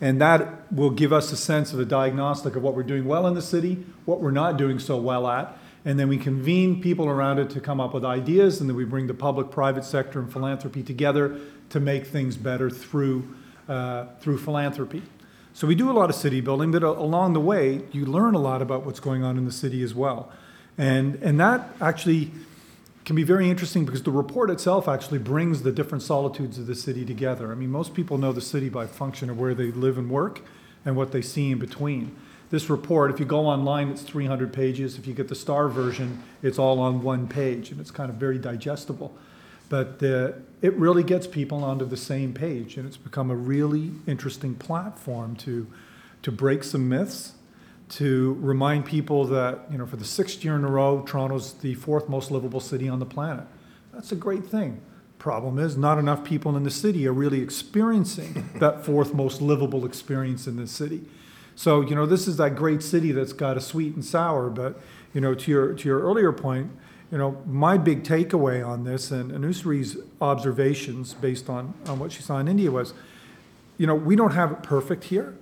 And 0.00 0.18
that 0.22 0.72
will 0.72 0.88
give 0.88 1.12
us 1.12 1.30
a 1.30 1.36
sense 1.36 1.74
of 1.74 1.78
a 1.78 1.84
diagnostic 1.84 2.56
of 2.56 2.62
what 2.62 2.74
we're 2.74 2.84
doing 2.84 3.04
well 3.04 3.26
in 3.26 3.34
the 3.34 3.42
city, 3.42 3.84
what 4.06 4.22
we're 4.22 4.30
not 4.30 4.56
doing 4.56 4.78
so 4.78 4.96
well 4.96 5.28
at. 5.28 5.58
And 5.84 5.98
then 5.98 6.08
we 6.08 6.16
convene 6.16 6.80
people 6.80 7.08
around 7.08 7.38
it 7.38 7.50
to 7.50 7.60
come 7.60 7.80
up 7.80 7.92
with 7.92 8.04
ideas, 8.04 8.60
and 8.60 8.70
then 8.70 8.76
we 8.76 8.84
bring 8.84 9.08
the 9.08 9.14
public, 9.14 9.50
private 9.50 9.84
sector, 9.84 10.20
and 10.20 10.32
philanthropy 10.32 10.82
together 10.82 11.40
to 11.70 11.80
make 11.80 12.06
things 12.06 12.36
better 12.36 12.70
through, 12.70 13.34
uh, 13.68 14.06
through 14.20 14.38
philanthropy. 14.38 15.02
So 15.54 15.66
we 15.66 15.74
do 15.74 15.90
a 15.90 15.92
lot 15.92 16.08
of 16.08 16.16
city 16.16 16.40
building, 16.40 16.70
but 16.70 16.82
along 16.82 17.34
the 17.34 17.40
way, 17.40 17.82
you 17.92 18.06
learn 18.06 18.34
a 18.34 18.38
lot 18.38 18.62
about 18.62 18.86
what's 18.86 19.00
going 19.00 19.22
on 19.22 19.36
in 19.36 19.44
the 19.44 19.52
city 19.52 19.82
as 19.82 19.94
well. 19.94 20.32
And, 20.78 21.16
and 21.16 21.38
that 21.40 21.68
actually 21.80 22.30
can 23.04 23.16
be 23.16 23.24
very 23.24 23.50
interesting 23.50 23.84
because 23.84 24.02
the 24.02 24.10
report 24.10 24.48
itself 24.48 24.88
actually 24.88 25.18
brings 25.18 25.62
the 25.62 25.72
different 25.72 26.02
solitudes 26.02 26.58
of 26.58 26.66
the 26.66 26.74
city 26.74 27.04
together. 27.04 27.50
I 27.50 27.54
mean, 27.54 27.70
most 27.70 27.94
people 27.94 28.16
know 28.16 28.32
the 28.32 28.40
city 28.40 28.68
by 28.68 28.86
function 28.86 29.28
of 29.28 29.38
where 29.38 29.54
they 29.54 29.72
live 29.72 29.98
and 29.98 30.08
work 30.08 30.40
and 30.84 30.96
what 30.96 31.12
they 31.12 31.20
see 31.20 31.50
in 31.50 31.58
between. 31.58 32.16
This 32.52 32.68
report, 32.68 33.10
if 33.10 33.18
you 33.18 33.24
go 33.24 33.46
online, 33.46 33.88
it's 33.88 34.02
300 34.02 34.52
pages. 34.52 34.98
If 34.98 35.06
you 35.06 35.14
get 35.14 35.28
the 35.28 35.34
star 35.34 35.70
version, 35.70 36.22
it's 36.42 36.58
all 36.58 36.80
on 36.80 37.02
one 37.02 37.26
page 37.26 37.70
and 37.70 37.80
it's 37.80 37.90
kind 37.90 38.10
of 38.10 38.16
very 38.16 38.36
digestible. 38.36 39.16
But 39.70 40.02
uh, 40.02 40.32
it 40.60 40.74
really 40.74 41.02
gets 41.02 41.26
people 41.26 41.64
onto 41.64 41.86
the 41.86 41.96
same 41.96 42.34
page 42.34 42.76
and 42.76 42.86
it's 42.86 42.98
become 42.98 43.30
a 43.30 43.34
really 43.34 43.92
interesting 44.06 44.54
platform 44.54 45.34
to, 45.36 45.66
to 46.20 46.30
break 46.30 46.62
some 46.62 46.90
myths 46.90 47.32
to 47.88 48.36
remind 48.38 48.84
people 48.84 49.24
that, 49.24 49.60
you 49.70 49.78
know, 49.78 49.86
for 49.86 49.96
the 49.96 50.04
sixth 50.04 50.44
year 50.44 50.54
in 50.54 50.62
a 50.62 50.70
row, 50.70 51.02
Toronto's 51.06 51.54
the 51.54 51.72
fourth 51.76 52.06
most 52.06 52.30
livable 52.30 52.60
city 52.60 52.86
on 52.86 52.98
the 52.98 53.06
planet. 53.06 53.46
That's 53.94 54.12
a 54.12 54.16
great 54.16 54.44
thing. 54.44 54.82
Problem 55.18 55.58
is, 55.58 55.78
not 55.78 55.98
enough 55.98 56.22
people 56.22 56.54
in 56.54 56.64
the 56.64 56.70
city 56.70 57.06
are 57.06 57.14
really 57.14 57.40
experiencing 57.40 58.50
that 58.56 58.84
fourth 58.84 59.14
most 59.14 59.40
livable 59.40 59.86
experience 59.86 60.46
in 60.46 60.56
the 60.56 60.66
city. 60.66 61.02
So, 61.54 61.80
you 61.80 61.94
know, 61.94 62.06
this 62.06 62.26
is 62.26 62.36
that 62.38 62.56
great 62.56 62.82
city 62.82 63.12
that's 63.12 63.32
got 63.32 63.56
a 63.56 63.60
sweet 63.60 63.94
and 63.94 64.04
sour, 64.04 64.48
but, 64.48 64.80
you 65.12 65.20
know, 65.20 65.34
to 65.34 65.50
your, 65.50 65.74
to 65.74 65.88
your 65.88 66.00
earlier 66.00 66.32
point, 66.32 66.70
you 67.10 67.18
know, 67.18 67.42
my 67.46 67.76
big 67.76 68.04
takeaway 68.04 68.66
on 68.66 68.84
this 68.84 69.10
and 69.10 69.30
Anusree's 69.30 69.98
observations 70.20 71.12
based 71.12 71.50
on, 71.50 71.74
on 71.86 71.98
what 71.98 72.10
she 72.10 72.22
saw 72.22 72.38
in 72.38 72.48
India 72.48 72.70
was, 72.70 72.94
you 73.76 73.86
know, 73.86 73.94
we 73.94 74.16
don't 74.16 74.32
have 74.32 74.50
it 74.50 74.62
perfect 74.62 75.04
here, 75.04 75.36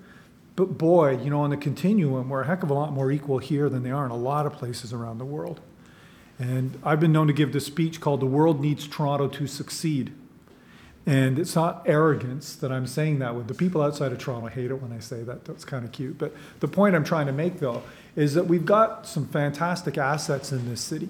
but 0.56 0.76
boy, 0.78 1.16
you 1.18 1.30
know, 1.30 1.42
on 1.42 1.50
the 1.50 1.56
continuum, 1.56 2.28
we're 2.28 2.42
a 2.42 2.46
heck 2.46 2.62
of 2.64 2.70
a 2.70 2.74
lot 2.74 2.92
more 2.92 3.12
equal 3.12 3.38
here 3.38 3.68
than 3.68 3.84
they 3.84 3.90
are 3.90 4.04
in 4.04 4.10
a 4.10 4.16
lot 4.16 4.46
of 4.46 4.52
places 4.52 4.92
around 4.92 5.18
the 5.18 5.24
world. 5.24 5.60
And 6.40 6.80
I've 6.82 7.00
been 7.00 7.12
known 7.12 7.28
to 7.28 7.32
give 7.32 7.52
this 7.52 7.66
speech 7.66 8.00
called 8.00 8.20
The 8.20 8.26
World 8.26 8.60
Needs 8.60 8.88
Toronto 8.88 9.28
to 9.28 9.46
Succeed. 9.46 10.12
And 11.06 11.38
it's 11.38 11.54
not 11.54 11.82
arrogance 11.86 12.54
that 12.56 12.70
I'm 12.70 12.86
saying 12.86 13.20
that 13.20 13.34
with. 13.34 13.48
The 13.48 13.54
people 13.54 13.82
outside 13.82 14.12
of 14.12 14.18
Toronto 14.18 14.48
hate 14.48 14.70
it 14.70 14.80
when 14.80 14.92
I 14.92 15.00
say 15.00 15.22
that. 15.22 15.44
That's 15.44 15.64
kind 15.64 15.84
of 15.84 15.92
cute. 15.92 16.18
But 16.18 16.34
the 16.60 16.68
point 16.68 16.94
I'm 16.94 17.04
trying 17.04 17.26
to 17.26 17.32
make, 17.32 17.58
though, 17.58 17.82
is 18.16 18.34
that 18.34 18.46
we've 18.46 18.66
got 18.66 19.06
some 19.06 19.26
fantastic 19.26 19.96
assets 19.96 20.52
in 20.52 20.68
this 20.68 20.80
city. 20.80 21.08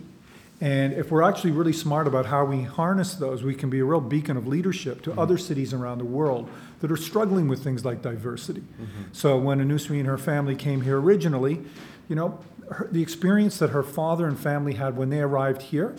And 0.61 0.93
if 0.93 1.11
we're 1.11 1.23
actually 1.23 1.53
really 1.53 1.73
smart 1.73 2.07
about 2.07 2.27
how 2.27 2.45
we 2.45 2.63
harness 2.63 3.15
those, 3.15 3.43
we 3.43 3.55
can 3.55 3.71
be 3.71 3.81
a 3.81 3.85
real 3.85 4.01
beacon 4.01 4.37
of 4.37 4.47
leadership 4.47 5.03
to 5.03 5.11
mm-hmm. 5.11 5.19
other 5.19 5.39
cities 5.39 5.73
around 5.73 5.99
the 5.99 6.05
world 6.05 6.49
that 6.81 6.93
are 6.93 6.99
struggling 6.99 7.49
with 7.49 7.65
things 7.65 7.85
like 7.85 8.03
diversity. 8.03 8.61
Mm-hmm. 8.61 9.03
So 9.13 9.39
when 9.39 9.59
Anusree 9.61 9.99
and 9.99 10.07
her 10.07 10.19
family 10.19 10.55
came 10.55 10.83
here 10.83 11.01
originally, 11.01 11.63
you 12.09 12.17
know, 12.17 12.39
her, 12.71 12.89
the 12.93 13.03
experience 13.03 13.59
that 13.59 13.71
her 13.71 13.83
father 13.83 14.29
and 14.29 14.39
family 14.39 14.75
had 14.75 14.97
when 14.97 15.09
they 15.09 15.21
arrived 15.21 15.63
here, 15.63 15.97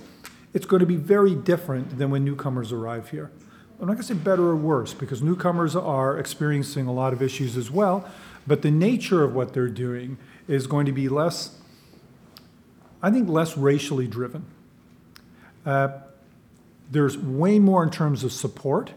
it's 0.53 0.65
going 0.65 0.81
to 0.81 0.85
be 0.85 0.95
very 0.95 1.33
different 1.33 1.97
than 1.97 2.11
when 2.11 2.23
newcomers 2.23 2.71
arrive 2.71 3.09
here. 3.09 3.31
I'm 3.81 3.87
not 3.87 3.93
going 3.93 4.03
to 4.03 4.13
say 4.13 4.13
better 4.13 4.43
or 4.43 4.55
worse 4.55 4.93
because 4.93 5.23
newcomers 5.23 5.75
are 5.75 6.19
experiencing 6.19 6.85
a 6.85 6.93
lot 6.93 7.13
of 7.13 7.21
issues 7.23 7.57
as 7.57 7.71
well, 7.71 8.07
but 8.45 8.61
the 8.61 8.69
nature 8.69 9.23
of 9.23 9.33
what 9.33 9.53
they're 9.53 9.67
doing 9.67 10.19
is 10.47 10.67
going 10.67 10.85
to 10.85 10.91
be 10.91 11.09
less, 11.09 11.57
I 13.01 13.09
think, 13.09 13.27
less 13.27 13.57
racially 13.57 14.05
driven. 14.05 14.45
Uh, 15.65 15.97
there's 16.91 17.17
way 17.17 17.57
more 17.57 17.81
in 17.81 17.89
terms 17.89 18.23
of 18.23 18.31
support. 18.31 18.91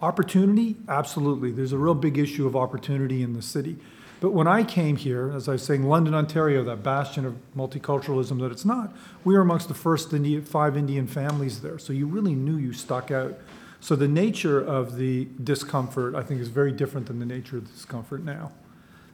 Opportunity, 0.00 0.76
absolutely. 0.88 1.52
There's 1.52 1.72
a 1.72 1.78
real 1.78 1.94
big 1.94 2.16
issue 2.16 2.46
of 2.46 2.56
opportunity 2.56 3.22
in 3.22 3.34
the 3.34 3.42
city. 3.42 3.76
But 4.20 4.30
when 4.30 4.46
I 4.46 4.62
came 4.64 4.96
here, 4.96 5.30
as 5.34 5.46
I 5.46 5.52
was 5.52 5.62
saying, 5.62 5.82
London, 5.82 6.14
Ontario, 6.14 6.64
that 6.64 6.82
bastion 6.82 7.26
of 7.26 7.36
multiculturalism 7.54 8.40
that 8.40 8.50
it's 8.50 8.64
not, 8.64 8.94
we 9.24 9.34
were 9.34 9.40
amongst 9.40 9.68
the 9.68 9.74
first 9.74 10.14
Indian, 10.14 10.42
five 10.42 10.74
Indian 10.74 11.06
families 11.06 11.60
there. 11.60 11.78
So 11.78 11.92
you 11.92 12.06
really 12.06 12.34
knew 12.34 12.56
you 12.56 12.72
stuck 12.72 13.10
out. 13.10 13.34
So 13.82 13.96
the 13.96 14.06
nature 14.06 14.60
of 14.60 14.96
the 14.96 15.26
discomfort, 15.42 16.14
I 16.14 16.22
think, 16.22 16.40
is 16.40 16.46
very 16.46 16.70
different 16.70 17.08
than 17.08 17.18
the 17.18 17.26
nature 17.26 17.56
of 17.56 17.66
the 17.66 17.72
discomfort 17.72 18.22
now. 18.22 18.52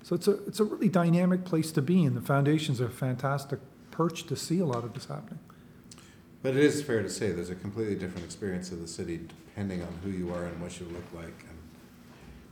So 0.02 0.14
it's 0.14 0.28
a, 0.28 0.32
it's 0.44 0.60
a 0.60 0.64
really 0.64 0.90
dynamic 0.90 1.46
place 1.46 1.72
to 1.72 1.80
be, 1.80 2.04
and 2.04 2.14
the 2.14 2.20
foundation's 2.20 2.78
a 2.78 2.90
fantastic 2.90 3.60
perch 3.90 4.24
to 4.24 4.36
see 4.36 4.58
a 4.58 4.66
lot 4.66 4.84
of 4.84 4.92
this 4.92 5.06
happening. 5.06 5.38
But 6.42 6.54
it 6.54 6.62
is 6.62 6.82
fair 6.82 7.02
to 7.02 7.08
say 7.08 7.32
there's 7.32 7.48
a 7.48 7.54
completely 7.54 7.94
different 7.94 8.26
experience 8.26 8.70
of 8.70 8.82
the 8.82 8.86
city 8.86 9.20
depending 9.46 9.80
on 9.80 9.88
who 10.04 10.10
you 10.10 10.34
are 10.34 10.44
and 10.44 10.60
what 10.60 10.78
you 10.78 10.84
look 10.88 11.04
like 11.14 11.24
and 11.48 11.58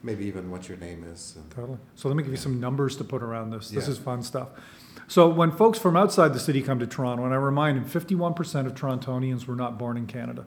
maybe 0.03 0.25
even 0.25 0.51
what 0.51 0.71
your 0.71 0.79
name 0.79 1.05
is. 1.05 1.37
Totally. 1.55 1.79
So 1.97 2.09
let 2.09 2.17
me 2.17 2.23
give 2.23 2.33
you 2.33 2.39
some 2.39 2.59
numbers 2.59 2.97
to 2.97 3.05
put 3.05 3.23
around 3.23 3.51
this. 3.51 3.69
This 3.69 3.85
Yeah. 3.85 3.91
is 3.93 3.99
fun 3.99 4.23
stuff. 4.23 4.49
So 5.07 5.29
when 5.29 5.51
folks 5.53 5.79
from 5.79 5.99
outside 5.99 6.33
the 6.33 6.41
city 6.41 6.63
come 6.63 6.79
to 6.79 6.87
Toronto, 6.87 7.27
and 7.27 7.35
I 7.35 7.37
remind 7.37 7.77
them, 7.77 7.85
51% 7.85 8.67
of 8.67 8.75
Torontonians 8.75 9.47
were 9.47 9.55
not 9.55 9.79
born 9.79 9.99
in 9.99 10.07
Canada. 10.07 10.47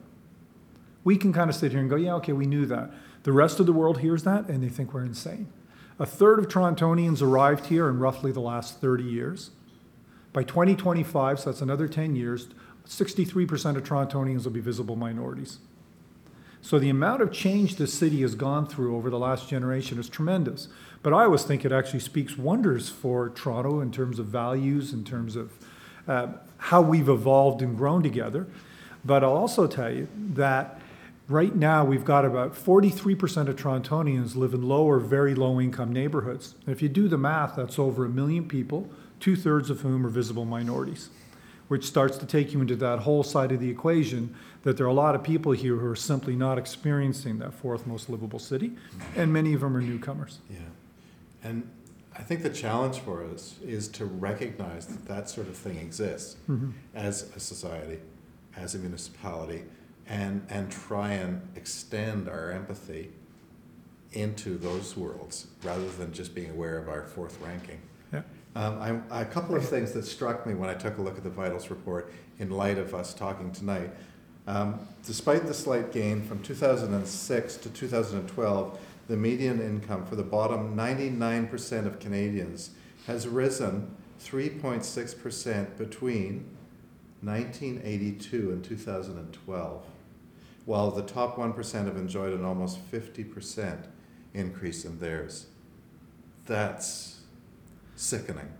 We 1.04 1.16
can 1.16 1.32
kind 1.32 1.48
of 1.48 1.56
sit 1.56 1.72
here 1.72 1.80
and 1.80 1.88
go, 1.88 1.96
yeah, 1.96 2.14
okay, 2.14 2.32
we 2.32 2.46
knew 2.46 2.66
that. 2.66 2.90
The 3.22 3.32
rest 3.32 3.60
of 3.60 3.66
the 3.66 3.72
world 3.72 4.00
hears 4.00 4.24
that 4.24 4.48
and 4.48 4.62
they 4.62 4.68
think 4.68 4.92
we're 4.92 5.04
insane. 5.04 5.48
A 5.98 6.06
third 6.06 6.38
of 6.38 6.48
Torontonians 6.48 7.20
arrived 7.20 7.66
here 7.66 7.88
in 7.88 7.98
roughly 7.98 8.32
the 8.32 8.40
last 8.40 8.80
30 8.80 9.04
years. 9.04 9.50
By 10.32 10.44
2025, 10.44 11.40
so 11.40 11.50
that's 11.50 11.60
another 11.60 11.88
10 11.88 12.16
years, 12.16 12.48
63% 12.86 13.76
of 13.76 13.82
Torontonians 13.82 14.44
will 14.44 14.52
be 14.52 14.60
visible 14.60 14.96
minorities. 14.96 15.58
So 16.62 16.78
the 16.78 16.90
amount 16.90 17.22
of 17.22 17.32
change 17.32 17.76
the 17.76 17.86
city 17.86 18.20
has 18.22 18.34
gone 18.34 18.66
through 18.66 18.96
over 18.96 19.10
the 19.10 19.18
last 19.18 19.48
generation 19.48 19.98
is 19.98 20.08
tremendous. 20.08 20.68
But 21.02 21.12
I 21.12 21.24
always 21.24 21.42
think 21.42 21.64
it 21.64 21.72
actually 21.72 22.00
speaks 22.00 22.36
wonders 22.36 22.88
for 22.88 23.30
Toronto 23.30 23.80
in 23.80 23.90
terms 23.90 24.18
of 24.18 24.26
values, 24.26 24.92
in 24.92 25.04
terms 25.04 25.36
of 25.36 25.52
uh, 26.06 26.28
how 26.58 26.82
we've 26.82 27.08
evolved 27.08 27.62
and 27.62 27.76
grown 27.76 28.02
together. 28.02 28.46
But 29.04 29.24
I'll 29.24 29.36
also 29.36 29.66
tell 29.66 29.90
you 29.90 30.08
that 30.34 30.78
right 31.30 31.54
now 31.54 31.84
we've 31.84 32.04
got 32.04 32.24
about 32.24 32.54
43% 32.54 33.48
of 33.48 33.56
Torontonians 33.56 34.34
live 34.34 34.52
in 34.52 34.62
low 34.62 34.84
or 34.84 34.98
very 34.98 35.34
low 35.34 35.60
income 35.60 35.92
neighborhoods. 35.92 36.56
And 36.66 36.74
if 36.74 36.82
you 36.82 36.88
do 36.88 37.08
the 37.08 37.16
math, 37.16 37.56
that's 37.56 37.78
over 37.78 38.04
a 38.04 38.08
million 38.08 38.48
people, 38.48 38.90
two 39.20 39.36
thirds 39.36 39.70
of 39.70 39.80
whom 39.80 40.04
are 40.04 40.10
visible 40.10 40.44
minorities, 40.44 41.10
which 41.68 41.84
starts 41.84 42.18
to 42.18 42.26
take 42.26 42.52
you 42.52 42.60
into 42.60 42.74
that 42.76 43.00
whole 43.00 43.22
side 43.22 43.52
of 43.52 43.60
the 43.60 43.70
equation 43.70 44.34
that 44.64 44.76
there 44.76 44.84
are 44.84 44.90
a 44.90 44.94
lot 44.94 45.14
of 45.14 45.22
people 45.22 45.52
here 45.52 45.76
who 45.76 45.86
are 45.86 45.96
simply 45.96 46.34
not 46.34 46.58
experiencing 46.58 47.38
that 47.38 47.54
fourth 47.54 47.86
most 47.86 48.10
livable 48.10 48.40
city, 48.40 48.72
and 49.16 49.32
many 49.32 49.54
of 49.54 49.60
them 49.60 49.76
are 49.76 49.80
newcomers. 49.80 50.40
Yeah. 50.50 50.58
And 51.44 51.70
I 52.18 52.22
think 52.22 52.42
the 52.42 52.50
challenge 52.50 52.98
for 52.98 53.24
us 53.24 53.54
is 53.64 53.88
to 53.88 54.04
recognize 54.04 54.86
that 54.86 55.06
that 55.06 55.30
sort 55.30 55.46
of 55.46 55.56
thing 55.56 55.78
exists 55.78 56.36
mm-hmm. 56.48 56.70
as 56.94 57.34
a 57.34 57.40
society, 57.40 58.00
as 58.56 58.74
a 58.74 58.78
municipality, 58.78 59.62
and, 60.10 60.44
and 60.50 60.70
try 60.70 61.12
and 61.12 61.40
extend 61.54 62.28
our 62.28 62.50
empathy 62.50 63.10
into 64.12 64.58
those 64.58 64.96
worlds 64.96 65.46
rather 65.62 65.88
than 65.92 66.12
just 66.12 66.34
being 66.34 66.50
aware 66.50 66.76
of 66.78 66.88
our 66.88 67.04
fourth 67.04 67.40
ranking. 67.40 67.80
Yeah. 68.12 68.22
Um, 68.56 69.04
I, 69.08 69.20
a 69.20 69.24
couple 69.24 69.54
of 69.54 69.66
things 69.66 69.92
that 69.92 70.04
struck 70.04 70.44
me 70.46 70.54
when 70.54 70.68
I 70.68 70.74
took 70.74 70.98
a 70.98 71.02
look 71.02 71.16
at 71.16 71.22
the 71.22 71.30
Vitals 71.30 71.70
report 71.70 72.12
in 72.40 72.50
light 72.50 72.76
of 72.76 72.92
us 72.92 73.14
talking 73.14 73.52
tonight. 73.52 73.90
Um, 74.48 74.80
despite 75.06 75.46
the 75.46 75.54
slight 75.54 75.92
gain 75.92 76.22
from 76.22 76.42
2006 76.42 77.56
to 77.58 77.70
2012, 77.70 78.80
the 79.06 79.16
median 79.16 79.60
income 79.60 80.04
for 80.06 80.16
the 80.16 80.24
bottom 80.24 80.76
99% 80.76 81.86
of 81.86 82.00
Canadians 82.00 82.70
has 83.06 83.28
risen 83.28 83.94
3.6% 84.20 85.78
between 85.78 86.44
1982 87.22 88.50
and 88.50 88.64
2012, 88.64 89.86
while 90.64 90.90
the 90.90 91.02
top 91.02 91.36
1% 91.36 91.84
have 91.84 91.96
enjoyed 91.96 92.32
an 92.32 92.44
almost 92.44 92.78
50% 92.90 93.86
increase 94.34 94.84
in 94.84 94.98
theirs. 94.98 95.46
That's 96.46 97.20
sickening. 97.96 98.50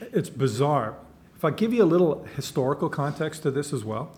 It's 0.00 0.30
bizarre. 0.30 0.96
If 1.36 1.44
I 1.44 1.50
give 1.50 1.72
you 1.72 1.82
a 1.82 1.86
little 1.86 2.24
historical 2.36 2.88
context 2.88 3.42
to 3.44 3.50
this 3.50 3.72
as 3.72 3.84
well, 3.84 4.12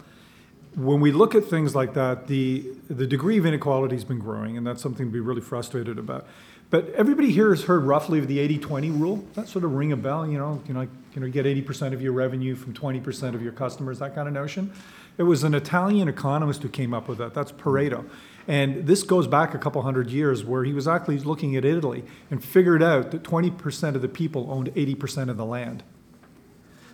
when 0.74 1.00
we 1.00 1.10
look 1.10 1.34
at 1.34 1.44
things 1.44 1.74
like 1.74 1.94
that, 1.94 2.28
the, 2.28 2.70
the 2.88 3.06
degree 3.06 3.38
of 3.38 3.44
inequality 3.44 3.96
has 3.96 4.04
been 4.04 4.20
growing, 4.20 4.56
and 4.56 4.66
that's 4.66 4.80
something 4.80 5.06
to 5.06 5.12
be 5.12 5.20
really 5.20 5.40
frustrated 5.40 5.98
about. 5.98 6.26
But 6.70 6.88
everybody 6.90 7.32
here 7.32 7.50
has 7.50 7.64
heard 7.64 7.82
roughly 7.82 8.20
of 8.20 8.28
the 8.28 8.38
80-20 8.58 8.98
rule. 9.00 9.24
That 9.34 9.48
sort 9.48 9.64
of 9.64 9.72
ring 9.74 9.90
a 9.90 9.96
bell, 9.96 10.24
you 10.24 10.38
know, 10.38 10.62
you 10.68 10.72
know, 10.72 10.86
you 11.14 11.20
know, 11.20 11.28
get 11.28 11.44
80% 11.44 11.92
of 11.92 12.00
your 12.00 12.12
revenue 12.12 12.54
from 12.54 12.72
20% 12.72 13.34
of 13.34 13.42
your 13.42 13.50
customers, 13.50 13.98
that 13.98 14.14
kind 14.14 14.28
of 14.28 14.34
notion. 14.34 14.72
It 15.18 15.24
was 15.24 15.42
an 15.42 15.54
Italian 15.54 16.08
economist 16.08 16.62
who 16.62 16.68
came 16.68 16.94
up 16.94 17.08
with 17.08 17.18
that. 17.18 17.34
That's 17.34 17.50
Pareto. 17.50 18.08
And 18.46 18.86
this 18.86 19.02
goes 19.02 19.26
back 19.26 19.52
a 19.52 19.58
couple 19.58 19.82
hundred 19.82 20.10
years 20.10 20.44
where 20.44 20.62
he 20.62 20.72
was 20.72 20.86
actually 20.86 21.18
looking 21.18 21.56
at 21.56 21.64
Italy 21.64 22.04
and 22.30 22.42
figured 22.42 22.84
out 22.84 23.10
that 23.10 23.24
20% 23.24 23.94
of 23.96 24.02
the 24.02 24.08
people 24.08 24.46
owned 24.50 24.72
80% 24.74 25.28
of 25.28 25.36
the 25.36 25.44
land. 25.44 25.82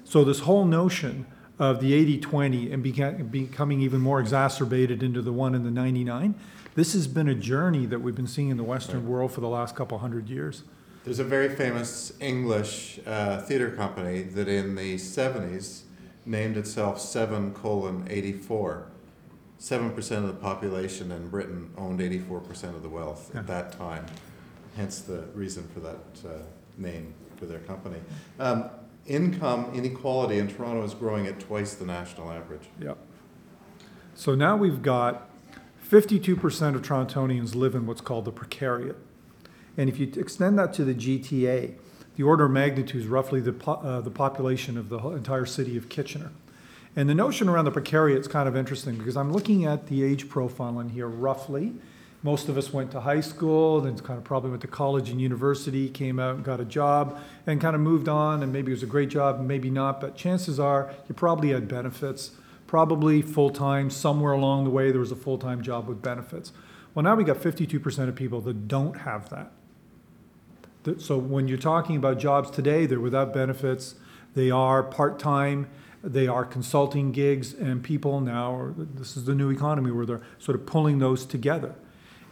So 0.05 0.25
this 0.25 0.41
whole 0.41 0.65
notion 0.65 1.27
of 1.59 1.81
the 1.81 2.19
80-20 2.21 2.73
and 2.73 2.85
beca- 2.85 3.31
becoming 3.31 3.81
even 3.81 4.01
more 4.01 4.21
exacerbated 4.21 5.03
into 5.03 5.23
the 5.23 5.33
one 5.33 5.55
in 5.55 5.65
the 5.65 5.71
99, 5.71 6.35
this 6.75 6.93
has 6.93 7.07
been 7.09 7.29
a 7.29 7.35
journey 7.35 7.87
that 7.87 8.01
we've 8.01 8.15
been 8.15 8.27
seeing 8.27 8.51
in 8.51 8.57
the 8.59 8.63
Western 8.65 9.09
world 9.09 9.33
for 9.33 9.41
the 9.41 9.49
last 9.49 9.75
couple 9.75 9.97
hundred 9.99 10.29
years. 10.29 10.63
There's 11.05 11.19
a 11.21 11.25
very 11.25 11.49
famous 11.49 12.13
English 12.21 13.01
uh, 13.07 13.41
theater 13.43 13.71
company 13.71 14.23
that 14.23 14.49
in 14.49 14.75
the 14.75 14.97
70s 14.97 15.83
named 16.27 16.57
itself 16.57 17.01
7 17.01 17.55
colon 17.55 18.07
84. 18.11 18.89
7% 19.59 20.17
of 20.19 20.27
the 20.27 20.33
population 20.35 21.11
in 21.13 21.29
Britain 21.31 21.71
owned 21.79 22.01
84% 22.01 22.75
of 22.75 22.83
the 22.83 22.89
wealth 22.91 23.31
Yeah. 23.33 23.41
at 23.41 23.47
that 23.47 23.73
time. 23.73 24.05
Hence 24.77 25.01
the 25.01 25.23
reason 25.35 25.67
for 25.73 25.81
that 25.81 25.99
uh, 26.27 26.31
name 26.77 27.15
for 27.37 27.47
their 27.47 27.61
company. 27.61 27.97
Um, 28.39 28.65
income 29.07 29.71
inequality 29.75 30.39
in 30.39 30.49
Toronto 30.49 30.83
is 30.85 30.95
growing 30.95 31.27
at 31.27 31.41
twice 31.41 31.75
the 31.75 31.87
national 31.87 32.31
average. 32.31 32.69
Yep. 32.81 32.99
So 34.15 34.35
now 34.35 34.57
we've 34.57 34.83
got 34.83 35.29
52% 35.89 36.75
of 36.75 36.83
Torontonians 36.83 37.55
live 37.55 37.75
in 37.75 37.87
what's 37.87 38.01
called 38.01 38.25
the 38.25 38.33
precariat. 38.33 38.97
And 39.77 39.89
if 39.89 39.99
you 39.99 40.11
extend 40.17 40.59
that 40.59 40.73
to 40.75 40.85
the 40.85 40.95
GTA, 40.95 41.75
the 42.17 42.23
order 42.23 42.47
of 42.47 42.51
magnitude 42.51 43.03
is 43.03 43.07
roughly 43.07 43.41
the, 43.41 43.53
po- 43.53 43.75
uh, 43.75 44.01
the 44.01 44.11
population 44.11 44.79
of 44.79 44.89
the 44.89 44.99
entire 45.11 45.45
city 45.45 45.77
of 45.77 45.89
Kitchener. 45.89 46.33
And 46.97 47.11
the 47.11 47.15
notion 47.15 47.49
around 47.49 47.67
the 47.67 47.73
precariat 47.73 48.19
is 48.19 48.27
kind 48.27 48.49
of 48.49 48.57
interesting 48.57 48.97
because 48.97 49.17
I'm 49.19 49.31
looking 49.31 49.67
at 49.67 49.89
the 49.89 50.03
age 50.03 50.31
profile 50.31 50.81
in 50.81 50.89
here 50.89 51.09
roughly. 51.09 51.75
Most 52.23 52.49
of 52.49 52.59
us 52.59 52.73
went 52.73 52.91
to 52.93 53.01
high 53.01 53.21
school, 53.21 53.81
then 53.81 53.97
kind 53.99 54.19
of 54.19 54.25
probably 54.25 54.51
went 54.51 54.63
to 54.63 54.69
college 54.69 55.11
and 55.11 55.21
university, 55.21 55.89
came 55.89 56.19
out 56.19 56.35
and 56.37 56.45
got 56.45 56.61
a 56.61 56.65
job, 56.65 57.21
and 57.47 57.61
kind 57.61 57.77
of 57.77 57.83
moved 57.83 58.09
on. 58.09 58.43
And 58.43 58.53
maybe 58.53 58.73
it 58.73 58.75
was 58.75 58.83
a 58.83 58.87
great 58.87 59.11
job, 59.11 59.41
maybe 59.41 59.71
not. 59.71 60.01
But 60.01 60.17
chances 60.17 60.59
are 60.59 60.93
you 61.09 61.15
probably 61.15 61.51
had 61.51 61.69
benefits, 61.69 62.33
probably 62.67 63.23
full 63.23 63.51
time. 63.51 63.91
Somewhere 63.91 64.33
along 64.33 64.65
the 64.65 64.71
way, 64.71 64.91
there 64.91 65.01
was 65.01 65.13
a 65.13 65.17
full 65.17 65.39
time 65.39 65.63
job 65.63 65.87
with 65.87 66.03
benefits. 66.03 66.53
Well, 66.95 67.03
now 67.03 67.15
we 67.15 67.25
got 67.25 67.37
52% 67.37 68.09
of 68.09 68.15
people 68.15 68.41
that 68.41 68.67
don't 68.67 69.01
have 69.01 69.29
that. 69.31 69.53
So 70.99 71.19
when 71.19 71.49
you're 71.49 71.59
talking 71.59 71.97
about 71.97 72.19
jobs 72.19 72.51
today, 72.51 72.87
they're 72.87 73.01
without 73.01 73.35
benefits, 73.35 73.97
they 74.35 74.51
are 74.51 74.83
part-time, 74.83 75.67
they 76.03 76.29
are 76.29 76.45
consulting 76.45 77.11
gigs, 77.11 77.53
and 77.53 77.83
people 77.83 78.21
now, 78.21 78.55
are- 78.55 78.75
this 78.77 79.17
is 79.17 79.25
the 79.25 79.35
new 79.35 79.51
economy 79.51 79.91
where 79.91 80.07
they're 80.07 80.23
sort 80.39 80.55
of 80.55 80.65
pulling 80.65 81.01
those 81.01 81.27
together. 81.27 81.75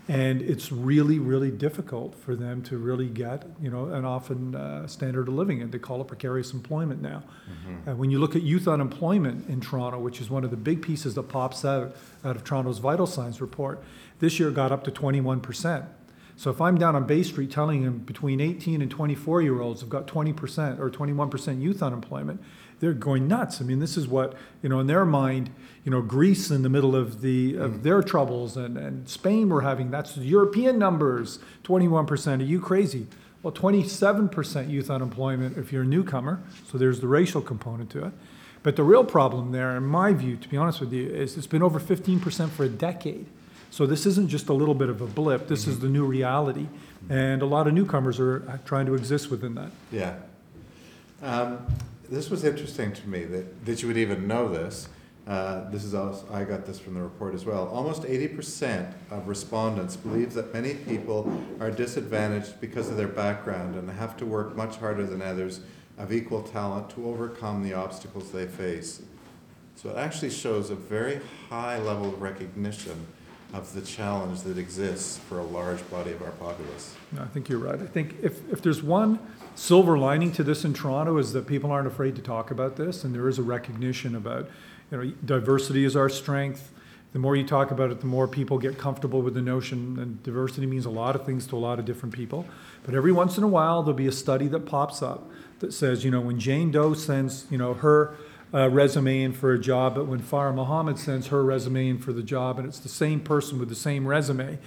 And 0.07 0.43
it's 0.43 0.71
really, 0.71 1.19
really 1.19 1.51
difficult 1.51 2.15
for 2.15 2.37
them 2.37 2.61
to 2.65 2.77
really 2.77 3.09
get, 3.09 3.47
you 3.59 3.71
know, 3.71 3.87
an 3.87 4.05
often 4.05 4.55
uh, 4.55 4.87
standard 4.87 5.29
of 5.29 5.35
living, 5.35 5.63
and 5.63 5.73
they 5.73 5.79
call 5.79 6.01
it 6.03 6.09
precarious 6.09 6.53
employment 6.53 7.01
now. 7.01 7.23
And 7.87 7.99
when 7.99 8.11
you 8.11 8.19
look 8.19 8.37
at 8.37 8.43
youth 8.43 8.69
unemployment 8.69 9.49
in 9.49 9.63
Toronto, 9.63 9.99
which 9.99 10.21
is 10.21 10.29
one 10.29 10.45
of 10.45 10.51
the 10.51 10.59
big 10.59 10.83
pieces 10.83 11.15
that 11.15 11.25
pops 11.25 11.65
out, 11.65 11.97
out 12.23 12.37
of 12.37 12.45
Toronto's 12.45 12.79
Vital 12.79 13.07
Signs 13.07 13.41
report, 13.41 13.83
this 14.19 14.39
year 14.39 14.51
got 14.51 14.73
up 14.73 14.85
to 14.85 14.91
twenty-one 14.91 15.41
percent. 15.41 15.87
So 16.37 16.51
if 16.51 16.61
I'm 16.61 16.77
down 16.77 16.97
on 16.97 17.07
Bay 17.07 17.23
Street 17.23 17.51
telling 17.51 17.85
them 17.85 17.99
between 18.01 18.41
18 18.41 18.83
and 18.83 18.91
24 18.91 19.43
year 19.43 19.61
olds 19.61 19.81
have 19.83 19.89
got 19.89 20.09
20% 20.09 20.81
or 20.81 20.91
21% 20.91 21.63
youth 21.63 21.81
unemployment, 21.81 22.43
they're 22.81 22.93
going 22.93 23.29
nuts. 23.29 23.61
I 23.61 23.65
mean, 23.65 23.79
this 23.79 23.97
is 23.97 24.07
what, 24.07 24.35
you 24.63 24.69
know, 24.69 24.81
in 24.81 24.87
their 24.87 25.05
mind, 25.05 25.51
you 25.85 25.91
know, 25.91 26.03
Greece 26.03 26.51
in 26.51 26.63
the 26.63 26.69
middle 26.69 26.97
of 26.97 27.21
the 27.21 27.57
of 27.57 27.83
their 27.83 28.03
troubles 28.03 28.57
and, 28.57 28.77
and 28.77 29.09
Spain 29.09 29.49
were 29.49 29.63
having 29.63 29.91
that's 29.91 30.17
European 30.17 30.79
numbers, 30.79 31.39
21%. 31.65 32.41
Are 32.41 32.43
you 32.43 32.61
crazy? 32.61 33.07
Well, 33.43 33.53
27% 33.53 34.71
youth 34.71 34.89
unemployment 34.89 35.59
if 35.59 35.71
you're 35.71 35.83
a 35.83 35.87
newcomer. 35.87 36.43
So 36.71 36.79
there's 36.79 37.01
the 37.01 37.09
racial 37.09 37.43
component 37.43 37.91
to 37.91 38.07
it. 38.07 38.13
But 38.63 38.77
the 38.77 38.83
real 38.83 39.05
problem 39.05 39.53
there, 39.53 39.77
in 39.77 39.85
my 39.85 40.15
view, 40.15 40.37
to 40.37 40.49
be 40.49 40.57
honest 40.57 40.81
with 40.81 40.93
you, 40.93 41.07
is 41.07 41.37
it's 41.37 41.47
been 41.47 41.63
over 41.63 41.79
15% 41.79 42.49
for 42.49 42.65
a 42.65 42.69
decade. 42.69 43.27
So 43.71 43.85
this 43.87 44.07
isn't 44.07 44.29
just 44.29 44.49
a 44.49 44.55
little 44.55 44.75
bit 44.75 44.89
of 44.89 45.03
a 45.03 45.07
blip. 45.07 45.49
This 45.49 45.67
is 45.67 45.81
the 45.81 45.89
new 45.89 46.07
reality, 46.07 46.69
and 47.11 47.43
a 47.43 47.45
lot 47.45 47.67
of 47.67 47.75
newcomers 47.75 48.19
are 48.21 48.61
trying 48.65 48.87
to 48.87 48.95
exist 48.95 49.31
within 49.31 49.57
that. 49.57 49.73
Yeah. 49.91 50.15
Um, 51.21 51.67
this 52.15 52.31
was 52.31 52.45
interesting 52.45 52.93
to 52.93 53.09
me 53.09 53.25
that, 53.25 53.65
that 53.67 53.83
you 53.83 53.89
would 53.89 53.97
even 53.97 54.27
know 54.27 54.49
this. 54.49 54.89
Uh, 55.27 55.71
this 55.71 55.85
is 55.85 55.95
also, 55.95 56.27
I 56.33 56.45
got 56.45 56.67
this 56.67 56.79
from 56.79 56.95
the 56.95 57.03
report 57.03 57.35
as 57.35 57.47
well. 57.47 57.67
Almost 57.69 58.03
80% 58.03 58.93
of 59.11 59.27
respondents 59.27 59.97
believe 59.97 60.35
that 60.35 60.53
many 60.53 60.75
people 60.75 61.43
are 61.61 61.71
disadvantaged 61.71 62.61
because 62.61 62.91
of 62.91 62.97
their 62.97 63.09
background 63.09 63.75
and 63.75 63.91
have 63.91 64.17
to 64.19 64.27
work 64.27 64.55
much 64.55 64.77
harder 64.77 65.07
than 65.07 65.23
others 65.23 65.61
of 65.97 66.13
equal 66.13 66.43
talent 66.43 66.91
to 66.91 67.09
overcome 67.09 67.63
the 67.63 67.73
obstacles 67.73 68.31
they 68.33 68.47
face. 68.47 69.03
So 69.77 69.91
it 69.91 69.97
actually 69.97 70.31
shows 70.31 70.71
a 70.71 70.75
very 70.75 71.21
high 71.49 71.79
level 71.79 72.09
of 72.09 72.21
recognition 72.21 73.07
of 73.55 73.73
the 73.73 73.81
challenge 73.81 74.43
that 74.43 74.59
exists 74.59 75.19
for 75.19 75.39
a 75.39 75.45
large 75.45 75.89
body 75.91 76.13
of 76.13 76.21
our 76.23 76.33
populace. 76.33 76.95
No, 77.13 77.23
I 77.23 77.27
think 77.27 77.49
you're 77.49 77.59
right. 77.59 77.81
I 77.81 77.87
think 77.87 78.17
if, 78.21 78.53
if 78.53 78.61
there's 78.61 78.83
one 78.83 79.19
silver 79.55 79.99
lining 79.99 80.33
to 80.33 80.43
this 80.43 80.65
in 80.65 80.75
Toronto 80.75 81.19
is 81.19 81.33
that 81.33 81.47
people 81.47 81.71
aren't 81.71 81.87
afraid 81.87 82.17
to 82.17 82.23
talk 82.23 82.51
about 82.51 82.77
this, 82.77 83.05
and 83.05 83.15
there 83.15 83.29
is 83.29 83.39
a 83.39 83.43
recognition 83.43 84.15
about, 84.15 84.49
you 84.91 84.99
know, 84.99 85.13
diversity 85.25 85.85
is 85.85 85.97
our 85.97 86.09
strength. 86.09 86.73
The 87.13 87.19
more 87.21 87.37
you 87.37 87.47
talk 87.47 87.71
about 87.71 87.91
it, 87.91 88.01
the 88.01 88.07
more 88.07 88.27
people 88.27 88.59
get 88.59 88.77
comfortable 88.77 89.23
with 89.23 89.35
the 89.35 89.43
notion, 89.43 89.99
and 90.01 90.23
diversity 90.23 90.67
means 90.67 90.85
a 90.85 90.91
lot 90.91 91.15
of 91.15 91.25
things 91.25 91.47
to 91.49 91.57
a 91.57 91.59
lot 91.59 91.79
of 91.79 91.85
different 91.85 92.15
people. 92.15 92.45
But 92.83 92.95
every 92.95 93.13
once 93.13 93.39
in 93.39 93.45
a 93.45 93.49
while, 93.49 93.83
there'll 93.83 93.97
be 93.97 94.09
a 94.09 94.13
study 94.13 94.49
that 94.49 94.67
pops 94.67 95.01
up 95.01 95.31
that 95.61 95.73
says, 95.73 96.05
you 96.05 96.11
know, 96.11 96.21
when 96.21 96.41
Jane 96.41 96.71
Doe 96.71 96.95
sends, 96.95 97.47
you 97.51 97.59
know, 97.59 97.75
her 97.75 98.17
uh, 98.53 98.69
resume 98.69 99.23
in 99.23 99.33
for 99.33 99.53
a 99.53 99.59
job, 99.59 99.95
but 99.95 100.07
when 100.07 100.21
Farah 100.21 100.55
Mohammed 100.55 100.99
sends 100.99 101.29
her 101.29 101.45
resume 101.45 101.89
in 101.89 101.99
for 101.99 102.13
the 102.13 102.23
job, 102.23 102.59
and 102.59 102.69
it's 102.69 102.79
the 102.79 102.89
same 102.89 103.21
person 103.21 103.59
with 103.59 103.69
the 103.69 103.75
same 103.75 104.07
resume, 104.07 104.59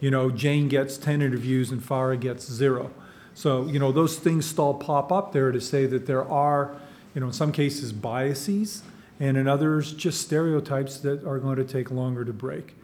you 0.00 0.10
know, 0.10 0.30
Jane 0.30 0.68
gets 0.68 0.98
10 0.98 1.22
interviews 1.22 1.70
and 1.70 1.80
Farah 1.80 2.18
gets 2.18 2.50
zero. 2.50 2.92
So, 3.36 3.66
you 3.66 3.78
know, 3.78 3.92
those 3.92 4.18
things 4.18 4.46
still 4.46 4.72
pop 4.72 5.12
up 5.12 5.34
there 5.34 5.52
to 5.52 5.60
say 5.60 5.84
that 5.84 6.06
there 6.06 6.24
are, 6.24 6.74
you 7.14 7.20
know, 7.20 7.26
in 7.26 7.32
some 7.34 7.52
cases 7.52 7.92
biases, 7.92 8.82
and 9.20 9.36
in 9.36 9.46
others 9.46 9.92
just 9.92 10.22
stereotypes 10.22 10.96
that 11.00 11.22
are 11.22 11.38
going 11.38 11.56
to 11.56 11.64
take 11.64 11.90
longer 11.90 12.24
to 12.24 12.32
break. 12.32 12.74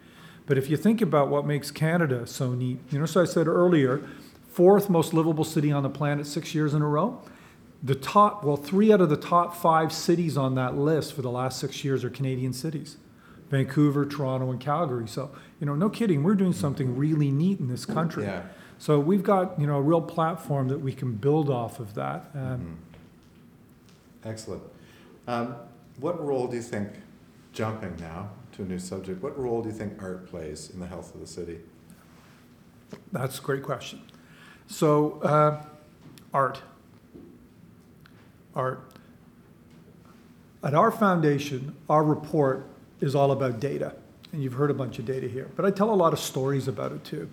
But 0.45 0.59
if 0.59 0.69
you 0.69 0.77
think 0.77 1.01
about 1.01 1.29
what 1.29 1.47
makes 1.47 1.71
Canada 1.71 2.27
so 2.27 2.53
neat, 2.53 2.77
you 2.91 2.99
know, 2.99 3.07
so 3.07 3.23
I 3.23 3.25
said 3.25 3.47
earlier, 3.47 4.07
fourth 4.47 4.91
most 4.91 5.11
livable 5.11 5.43
city 5.43 5.71
on 5.71 5.81
the 5.81 5.89
planet 5.89 6.27
six 6.27 6.53
years 6.53 6.75
in 6.75 6.83
a 6.83 6.87
row. 6.87 7.19
The 7.81 7.95
top, 7.95 8.43
well, 8.43 8.55
three 8.55 8.93
out 8.93 9.01
of 9.01 9.09
the 9.09 9.17
top 9.17 9.55
five 9.55 9.91
cities 9.91 10.37
on 10.37 10.53
that 10.53 10.77
list 10.77 11.13
for 11.13 11.23
the 11.23 11.31
last 11.31 11.59
six 11.59 11.83
years 11.83 12.03
are 12.03 12.11
Canadian 12.11 12.53
cities 12.53 12.97
Vancouver, 13.49 14.05
Toronto, 14.05 14.51
and 14.51 14.59
Calgary. 14.59 15.07
So, 15.07 15.31
you 15.59 15.65
know, 15.65 15.73
no 15.73 15.89
kidding, 15.89 16.21
we're 16.21 16.35
doing 16.35 16.53
something 16.53 16.95
really 16.95 17.31
neat 17.31 17.59
in 17.59 17.69
this 17.69 17.87
country. 17.87 18.25
Yeah. 18.25 18.43
So 18.83 18.99
we've 18.99 19.23
got, 19.23 19.57
you 19.57 19.65
know, 19.65 19.77
a 19.77 19.81
real 19.81 20.01
platform 20.01 20.67
that 20.67 20.79
we 20.79 20.91
can 20.91 21.13
build 21.13 21.49
off 21.49 21.79
of 21.79 21.93
that. 21.93 22.29
Um, 22.35 22.79
Excellent. 24.25 24.61
Um, 25.25 25.55
what 26.01 26.21
role 26.21 26.47
do 26.47 26.57
you 26.57 26.61
think, 26.61 26.89
jumping 27.53 27.95
now 27.97 28.31
to 28.51 28.63
a 28.63 28.65
new 28.65 28.79
subject, 28.79 29.23
what 29.23 29.39
role 29.39 29.61
do 29.61 29.69
you 29.69 29.73
think 29.73 30.03
art 30.03 30.29
plays 30.29 30.69
in 30.69 30.81
the 30.81 30.85
health 30.85 31.15
of 31.15 31.21
the 31.21 31.27
city? 31.27 31.61
That's 33.13 33.39
a 33.39 33.41
great 33.41 33.63
question. 33.63 34.01
So, 34.67 35.21
uh, 35.21 35.63
art. 36.33 36.61
Art. 38.53 38.83
At 40.61 40.73
our 40.73 40.91
foundation, 40.91 41.73
our 41.89 42.03
report 42.03 42.67
is 42.99 43.15
all 43.15 43.31
about 43.31 43.61
data. 43.61 43.95
And 44.33 44.43
you've 44.43 44.55
heard 44.55 44.71
a 44.71 44.73
bunch 44.73 44.99
of 44.99 45.05
data 45.05 45.29
here. 45.29 45.49
But 45.55 45.63
I 45.63 45.71
tell 45.71 45.89
a 45.89 45.95
lot 45.95 46.11
of 46.11 46.19
stories 46.19 46.67
about 46.67 46.91
it 46.91 47.05
too. 47.05 47.29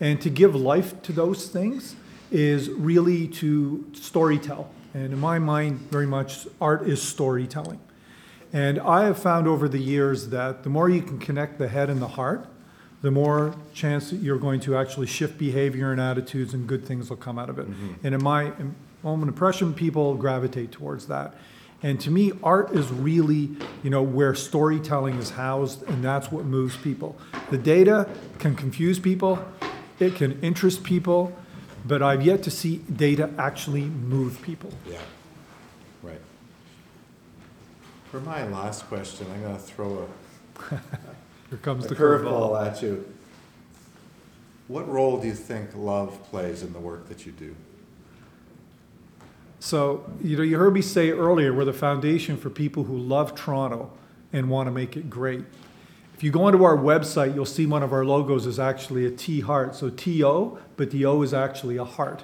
And 0.00 0.20
to 0.20 0.30
give 0.30 0.54
life 0.54 1.00
to 1.02 1.12
those 1.12 1.48
things 1.48 1.96
is 2.30 2.70
really 2.70 3.28
to 3.28 3.86
storytell. 3.92 4.66
And 4.94 5.12
in 5.12 5.18
my 5.18 5.38
mind, 5.38 5.80
very 5.90 6.06
much 6.06 6.46
art 6.60 6.86
is 6.88 7.02
storytelling. 7.02 7.80
And 8.52 8.78
I 8.80 9.04
have 9.04 9.18
found 9.18 9.46
over 9.46 9.68
the 9.68 9.78
years 9.78 10.28
that 10.28 10.62
the 10.62 10.68
more 10.68 10.88
you 10.88 11.02
can 11.02 11.18
connect 11.18 11.58
the 11.58 11.68
head 11.68 11.88
and 11.88 12.02
the 12.02 12.08
heart, 12.08 12.46
the 13.00 13.10
more 13.10 13.54
chance 13.72 14.10
that 14.10 14.16
you're 14.16 14.38
going 14.38 14.60
to 14.60 14.76
actually 14.76 15.06
shift 15.06 15.38
behavior 15.38 15.90
and 15.90 16.00
attitudes 16.00 16.54
and 16.54 16.66
good 16.66 16.84
things 16.84 17.10
will 17.10 17.16
come 17.16 17.38
out 17.38 17.48
of 17.48 17.58
it. 17.58 17.68
Mm-hmm. 17.68 18.06
And 18.06 18.14
in 18.14 18.22
my 18.22 18.52
own 19.02 19.22
impression, 19.22 19.74
people 19.74 20.14
gravitate 20.14 20.70
towards 20.70 21.06
that. 21.06 21.34
And 21.82 22.00
to 22.02 22.12
me, 22.12 22.32
art 22.44 22.72
is 22.72 22.92
really, 22.92 23.50
you 23.82 23.90
know, 23.90 24.02
where 24.02 24.36
storytelling 24.36 25.16
is 25.16 25.30
housed, 25.30 25.82
and 25.88 26.04
that's 26.04 26.30
what 26.30 26.44
moves 26.44 26.76
people. 26.76 27.16
The 27.50 27.58
data 27.58 28.08
can 28.38 28.54
confuse 28.54 29.00
people, 29.00 29.44
it 30.02 30.16
can 30.16 30.40
interest 30.40 30.84
people, 30.84 31.36
but 31.84 32.02
I've 32.02 32.24
yet 32.24 32.42
to 32.44 32.50
see 32.50 32.78
data 32.78 33.30
actually 33.38 33.84
move 33.84 34.42
people. 34.42 34.70
Yeah. 34.88 34.98
Right. 36.02 36.20
For 38.10 38.20
my 38.20 38.46
last 38.48 38.86
question, 38.86 39.26
I'm 39.32 39.42
gonna 39.42 39.58
throw 39.58 40.08
a, 40.60 40.74
Here 41.48 41.58
comes 41.62 41.86
a 41.86 41.88
the 41.88 41.94
curveball. 41.94 42.50
curveball 42.50 42.66
at 42.66 42.82
you. 42.82 43.04
What 44.68 44.88
role 44.88 45.20
do 45.20 45.26
you 45.26 45.34
think 45.34 45.70
love 45.74 46.22
plays 46.24 46.62
in 46.62 46.72
the 46.72 46.78
work 46.78 47.08
that 47.08 47.26
you 47.26 47.32
do? 47.32 47.54
So, 49.60 50.04
you 50.22 50.36
know, 50.36 50.42
you 50.42 50.58
heard 50.58 50.74
me 50.74 50.82
say 50.82 51.10
earlier, 51.10 51.52
we're 51.52 51.64
the 51.64 51.72
foundation 51.72 52.36
for 52.36 52.50
people 52.50 52.84
who 52.84 52.98
love 52.98 53.34
Toronto 53.34 53.92
and 54.32 54.50
want 54.50 54.66
to 54.66 54.70
make 54.72 54.96
it 54.96 55.08
great. 55.08 55.44
If 56.22 56.26
you 56.26 56.30
go 56.30 56.44
onto 56.44 56.62
our 56.62 56.76
website, 56.76 57.34
you'll 57.34 57.44
see 57.44 57.66
one 57.66 57.82
of 57.82 57.92
our 57.92 58.04
logos 58.04 58.46
is 58.46 58.60
actually 58.60 59.06
a 59.06 59.10
T 59.10 59.40
heart. 59.40 59.74
So 59.74 59.90
T 59.90 60.22
O, 60.22 60.56
but 60.76 60.92
the 60.92 61.04
O 61.04 61.20
is 61.22 61.34
actually 61.34 61.78
a 61.78 61.84
heart. 61.84 62.22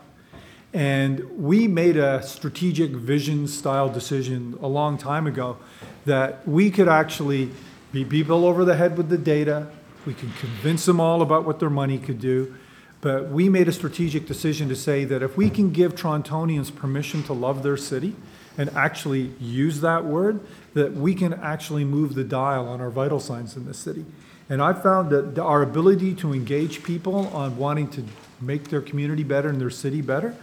And 0.73 1.29
we 1.37 1.67
made 1.67 1.97
a 1.97 2.23
strategic 2.23 2.93
vision 2.93 3.49
style 3.49 3.89
decision 3.89 4.57
a 4.63 4.69
long 4.69 4.99
time 4.99 5.27
ago 5.27 5.57
that 6.05 6.47
we 6.47 6.71
could 6.71 6.87
actually 6.87 7.51
beat 7.91 8.09
people 8.09 8.47
over 8.47 8.65
the 8.65 8.77
head 8.77 8.97
with 8.97 9.09
the 9.09 9.19
data. 9.19 9.67
We 10.07 10.15
could 10.15 10.33
convince 10.37 10.85
them 10.85 11.01
all 11.01 11.21
about 11.21 11.45
what 11.45 11.59
their 11.59 11.69
money 11.69 11.99
could 11.99 12.21
do. 12.21 12.55
But 13.01 13.31
we 13.31 13.49
made 13.49 13.67
a 13.67 13.73
strategic 13.73 14.29
decision 14.29 14.69
to 14.69 14.77
say 14.77 15.07
that 15.07 15.25
if 15.25 15.37
we 15.37 15.51
can 15.51 15.73
give 15.73 15.97
Torontonians 15.97 16.73
permission 16.73 17.25
to 17.25 17.33
love 17.33 17.65
their 17.65 17.77
city 17.77 18.15
and 18.59 18.69
actually 18.71 19.33
use 19.41 19.81
that 19.81 20.05
word, 20.05 20.41
that 20.75 20.93
we 20.93 21.15
can 21.15 21.33
actually 21.33 21.85
move 21.85 22.15
the 22.15 22.25
dial 22.25 22.69
on 22.69 22.81
our 22.81 22.91
vital 22.91 23.21
signs 23.21 23.57
in 23.57 23.65
this 23.65 23.79
city. 23.79 24.05
And 24.51 24.61
I 24.61 24.73
found 24.73 25.11
that 25.11 25.39
our 25.39 25.63
ability 25.63 26.15
to 26.17 26.35
engage 26.35 26.83
people 26.83 27.29
on 27.29 27.57
wanting 27.57 27.89
to 27.91 28.05
make 28.41 28.69
their 28.69 28.81
community 28.81 29.23
better 29.23 29.49
and 29.49 29.61
their 29.61 29.71
city 29.71 30.01
better 30.01 30.35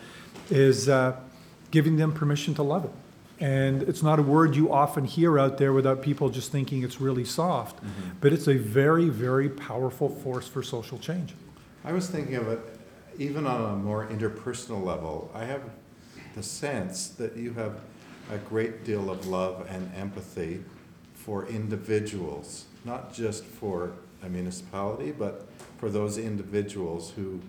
is 0.49 0.87
uh, 0.87 1.15
giving 1.71 1.97
them 1.97 2.13
permission 2.13 2.55
to 2.55 2.63
love 2.63 2.85
it. 2.85 2.91
And 3.39 3.83
it's 3.83 4.01
not 4.01 4.17
a 4.17 4.21
word 4.21 4.55
you 4.55 4.71
often 4.71 5.03
hear 5.03 5.37
out 5.37 5.57
there 5.57 5.73
without 5.73 6.01
people 6.01 6.29
just 6.29 6.51
thinking 6.51 6.83
it's 6.83 7.01
really 7.01 7.25
soft, 7.25 7.79
but 8.21 8.31
it's 8.31 8.47
a 8.47 8.55
very, 8.55 9.09
very 9.09 9.49
powerful 9.49 10.07
force 10.07 10.47
for 10.47 10.63
social 10.63 10.97
change. 10.97 11.33
I 11.83 11.91
was 11.91 12.07
thinking 12.07 12.35
of 12.35 12.47
it 12.47 12.59
even 13.17 13.45
on 13.45 13.73
a 13.73 13.75
more 13.75 14.07
interpersonal 14.07 14.83
level. 14.83 15.31
I 15.33 15.45
have 15.45 15.61
the 16.35 16.43
sense 16.43 17.07
that 17.09 17.35
you 17.35 17.53
have 17.53 17.81
a 18.31 18.37
great 18.37 18.83
deal 18.83 19.09
of 19.09 19.27
love 19.27 19.65
and 19.69 19.91
empathy 19.95 20.63
for 21.13 21.45
individuals, 21.47 22.65
not 22.83 23.13
just 23.13 23.43
for 23.45 23.91
a 24.23 24.29
municipality, 24.29 25.11
but 25.11 25.47
for 25.77 25.89
those 25.89 26.17
individuals 26.17 27.11
who 27.15 27.39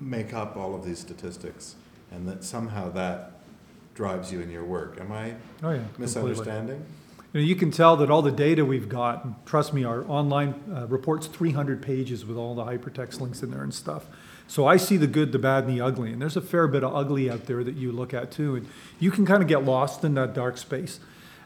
make 0.00 0.34
up 0.34 0.56
all 0.56 0.74
of 0.74 0.84
these 0.84 0.98
statistics, 0.98 1.76
and 2.10 2.28
that 2.28 2.44
somehow 2.44 2.90
that 2.92 3.32
drives 3.94 4.32
you 4.32 4.40
in 4.40 4.50
your 4.50 4.64
work. 4.64 4.98
Am 5.00 5.12
I 5.12 5.30
Oh, 5.62 5.70
yeah. 5.70 5.78
completely. 5.78 5.98
misunderstanding? 5.98 6.84
You 7.32 7.40
know, 7.40 7.46
you 7.46 7.56
can 7.56 7.70
tell 7.70 7.96
that 7.96 8.10
all 8.10 8.22
the 8.22 8.30
data 8.32 8.64
we've 8.64 8.88
got, 8.88 9.24
and 9.24 9.34
trust 9.46 9.72
me, 9.72 9.84
our 9.84 10.04
online 10.08 10.54
uh, 10.72 10.86
report's 10.86 11.26
300 11.26 11.82
pages 11.82 12.24
with 12.24 12.36
all 12.36 12.54
the 12.54 12.64
hypertext 12.64 13.20
links 13.20 13.42
in 13.42 13.50
there 13.50 13.62
and 13.62 13.74
stuff. 13.74 14.06
So 14.46 14.66
I 14.66 14.76
see 14.76 14.96
the 14.96 15.06
good, 15.06 15.32
the 15.32 15.38
bad, 15.38 15.64
and 15.64 15.76
the 15.76 15.80
ugly, 15.80 16.12
and 16.12 16.20
there's 16.20 16.36
a 16.36 16.40
fair 16.42 16.68
bit 16.68 16.84
of 16.84 16.94
ugly 16.94 17.30
out 17.30 17.46
there 17.46 17.64
that 17.64 17.76
you 17.76 17.90
look 17.90 18.12
at 18.12 18.30
too, 18.30 18.56
and 18.56 18.68
you 19.00 19.10
can 19.10 19.24
kind 19.24 19.42
of 19.42 19.48
get 19.48 19.64
lost 19.64 20.04
in 20.04 20.14
that 20.14 20.34
dark 20.34 20.58
space. 20.58 21.00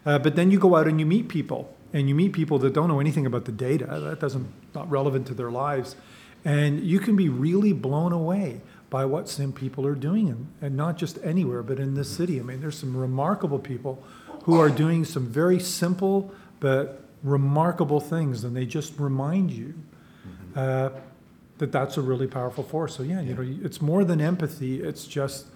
Uh, 0.04 0.18
but 0.18 0.36
then 0.36 0.50
you 0.50 0.58
go 0.58 0.76
out 0.76 0.86
and 0.88 0.98
you 0.98 1.06
meet 1.06 1.28
people, 1.28 1.74
and 1.92 2.08
you 2.08 2.14
meet 2.14 2.32
people 2.32 2.58
that 2.58 2.72
don't 2.72 2.88
know 2.88 3.00
anything 3.00 3.24
about 3.24 3.44
the 3.44 3.52
data. 3.52 3.86
That 3.86 4.20
doesn't 4.20 4.48
not 4.74 4.90
relevant 4.90 5.26
to 5.28 5.34
their 5.34 5.50
lives, 5.50 5.96
and 6.44 6.80
you 6.80 6.98
can 6.98 7.16
be 7.16 7.28
really 7.28 7.72
blown 7.72 8.12
away 8.12 8.60
by 8.90 9.04
what 9.04 9.28
some 9.28 9.52
people 9.52 9.86
are 9.86 9.94
doing, 9.94 10.28
and, 10.28 10.52
and 10.60 10.76
not 10.76 10.96
just 10.96 11.18
anywhere, 11.22 11.62
but 11.62 11.78
in 11.78 11.94
this 11.94 12.08
city. 12.08 12.40
I 12.40 12.42
mean, 12.42 12.60
there's 12.60 12.78
some 12.78 12.96
remarkable 12.96 13.58
people 13.58 14.02
who 14.44 14.58
are 14.58 14.70
doing 14.70 15.04
some 15.04 15.26
very 15.26 15.60
simple 15.60 16.32
but 16.58 17.02
remarkable 17.22 18.00
things, 18.00 18.44
and 18.44 18.56
they 18.56 18.66
just 18.66 18.98
remind 18.98 19.50
you 19.50 19.74
uh, 20.56 20.90
that 21.58 21.72
that's 21.72 21.96
a 21.96 22.02
really 22.02 22.26
powerful 22.26 22.64
force. 22.64 22.96
So 22.96 23.02
yeah, 23.02 23.20
you 23.20 23.34
know, 23.34 23.44
it's 23.64 23.80
more 23.80 24.04
than 24.04 24.20
empathy. 24.20 24.82
It's 24.82 25.06
just, 25.06 25.46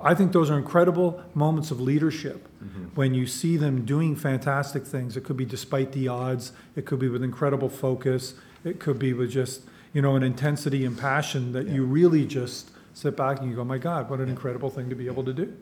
I 0.00 0.14
think 0.14 0.32
those 0.32 0.50
are 0.50 0.58
incredible 0.58 1.22
moments 1.34 1.70
of 1.70 1.80
leadership 1.80 2.48
when 2.94 3.14
you 3.14 3.26
see 3.26 3.56
them 3.56 3.84
doing 3.84 4.14
fantastic 4.16 4.84
things. 4.84 5.16
It 5.16 5.24
could 5.24 5.36
be 5.36 5.44
despite 5.44 5.92
the 5.92 6.08
odds. 6.08 6.52
It 6.76 6.86
could 6.86 6.98
be 6.98 7.08
with 7.08 7.22
incredible 7.22 7.68
focus. 7.68 8.34
It 8.64 8.78
could 8.78 8.98
be 8.98 9.12
with 9.12 9.30
just 9.30 9.62
you 9.92 10.02
know 10.02 10.16
an 10.16 10.22
intensity 10.22 10.84
and 10.84 10.96
passion 10.96 11.52
that 11.52 11.68
you 11.68 11.84
really 11.84 12.26
just 12.26 12.70
sit 12.94 13.16
back 13.16 13.40
and 13.40 13.48
you 13.48 13.56
go, 13.56 13.64
my 13.64 13.78
God, 13.78 14.10
what 14.10 14.20
an 14.20 14.28
incredible 14.28 14.70
thing 14.70 14.90
to 14.90 14.96
be 14.96 15.06
able 15.06 15.24
to 15.24 15.32
do. 15.32 15.56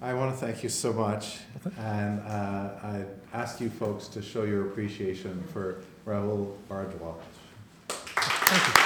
I 0.00 0.12
want 0.12 0.38
to 0.38 0.46
thank 0.46 0.62
you 0.62 0.68
so 0.68 0.92
much, 0.92 1.38
and 1.78 2.20
uh, 2.20 2.70
I 2.82 3.04
ask 3.32 3.60
you 3.60 3.70
folks 3.70 4.08
to 4.08 4.22
show 4.22 4.44
your 4.44 4.68
appreciation 4.68 5.42
for 5.52 5.80
Rahul 6.06 6.54
Bhardwaj. 6.68 7.16
Thank 8.48 8.66
you. 8.68 8.82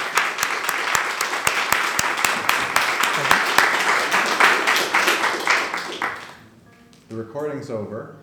The 7.09 7.15
recording's 7.15 7.69
over. 7.69 8.15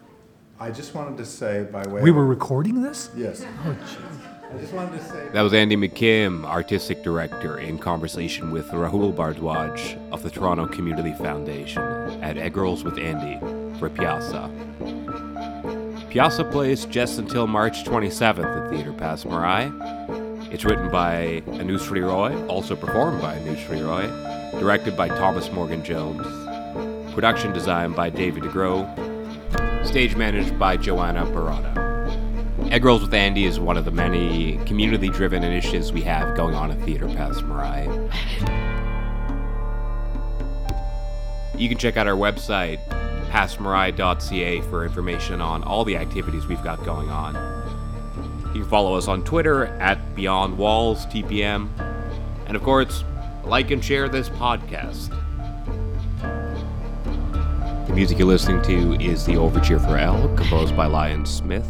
I 0.59 0.71
just 0.71 0.95
wanted 0.95 1.19
to 1.19 1.25
say 1.27 1.65
by 1.71 1.87
way 1.87 2.01
We 2.03 2.11
of, 2.11 2.17
were 2.17 2.27
recording 2.27 2.83
this? 2.83 3.11
yes. 3.17 3.45
Oh, 3.65 3.71
jeez. 3.85 4.55
I 4.55 4.59
just 4.59 4.73
wanted 4.73 4.99
to 4.99 5.05
say 5.05 5.29
That 5.33 5.43
was 5.43 5.53
Andy 5.53 5.77
McKim, 5.77 6.45
Artistic 6.47 7.03
Director, 7.03 7.59
in 7.59 7.79
conversation 7.79 8.51
with 8.51 8.67
Rahul 8.69 9.15
Bhardwaj 9.15 10.11
of 10.11 10.23
the 10.23 10.31
Toronto 10.31 10.67
Community 10.67 11.13
Foundation 11.13 11.83
at 12.23 12.37
Eggrolls 12.37 12.83
with 12.83 12.99
Andy 12.99 13.39
for 13.79 13.91
Pyaasa. 13.91 14.49
Pyaasa 16.11 16.51
plays 16.51 16.87
just 16.87 17.19
until 17.19 17.47
March 17.47 17.85
27th 17.85 18.65
at 18.65 18.71
Theatre 18.71 18.95
Passe 18.95 19.25
Muraille. 19.29 19.71
It's 20.51 20.65
written 20.65 20.91
by 20.91 21.43
Anusree 21.47 22.03
Roy, 22.03 22.35
also 22.47 22.75
performed 22.75 23.21
by 23.21 23.37
Anusree 23.37 23.87
Roy, 23.87 24.09
directed 24.59 24.97
by 24.97 25.09
Thomas 25.09 25.53
Morgan 25.53 25.85
Jones, 25.85 26.27
production 27.13 27.53
design 27.53 27.93
by 27.93 28.09
David 28.09 28.45
DeGrow, 28.45 29.87
stage 29.87 30.17
managed 30.17 30.59
by 30.59 30.79
Joanna 30.79 31.27
Barada. 31.27 31.75
Eggrolls 32.71 33.03
with 33.03 33.13
Andy 33.13 33.45
is 33.45 33.61
one 33.61 33.77
of 33.77 33.85
the 33.85 33.91
many 33.91 34.57
community 34.65 35.11
driven 35.11 35.45
initiatives 35.45 35.93
we 35.93 36.01
have 36.01 36.35
going 36.35 36.55
on 36.55 36.71
at 36.71 36.81
Theatre 36.81 37.09
Passe 37.09 37.43
Muraille. 37.43 38.11
You 41.59 41.69
can 41.69 41.77
check 41.77 41.99
out 41.99 42.07
our 42.07 42.17
website, 42.17 42.79
passemuraille.ca, 43.29 44.63
for 44.63 44.87
information 44.87 45.43
on 45.43 45.63
all 45.63 45.85
the 45.85 45.99
activities 45.99 46.47
we've 46.47 46.63
got 46.65 46.83
going 46.87 47.11
on. 47.11 47.59
You 48.55 48.63
can 48.63 48.71
follow 48.71 48.95
us 48.95 49.09
on 49.09 49.23
Twitter 49.25 49.67
at 49.79 50.15
Beyond 50.15 50.57
Walls 50.57 51.05
TPM, 51.07 51.69
and 52.47 52.57
of 52.57 52.63
course, 52.63 53.05
like 53.45 53.71
and 53.71 53.85
share 53.85 54.09
this 54.09 54.31
podcast. 54.31 55.11
The 57.87 57.93
music 57.93 58.19
you're 58.19 58.27
listening 58.27 58.63
to 58.63 58.95
is 59.03 59.27
the 59.27 59.37
Overture 59.37 59.79
for 59.79 59.99
L, 59.99 60.35
composed 60.35 60.75
by 60.75 60.87
Lyon 60.87 61.27
Smith. 61.27 61.69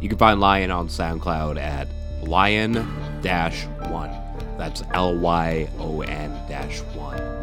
You 0.00 0.08
can 0.08 0.16
find 0.16 0.40
Lyon 0.40 0.70
on 0.70 0.88
SoundCloud 0.88 1.60
at 1.60 1.88
Lyon 2.22 2.74
1. 3.22 4.10
That's 4.56 4.82
L 4.94 5.14
Y 5.16 5.68
O 5.78 6.00
N 6.00 6.30
1. 6.30 7.38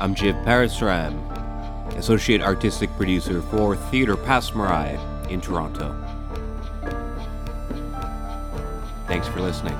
I'm 0.00 0.14
Jiv 0.14 0.42
Parasram, 0.44 1.39
Associate 2.00 2.40
Artistic 2.40 2.88
Producer 2.96 3.42
for 3.42 3.76
Theatre 3.76 4.16
Passe 4.16 4.52
Muraille 4.52 4.98
in 5.28 5.38
Toronto. 5.38 5.94
Thanks 9.06 9.28
for 9.28 9.42
listening. 9.42 9.76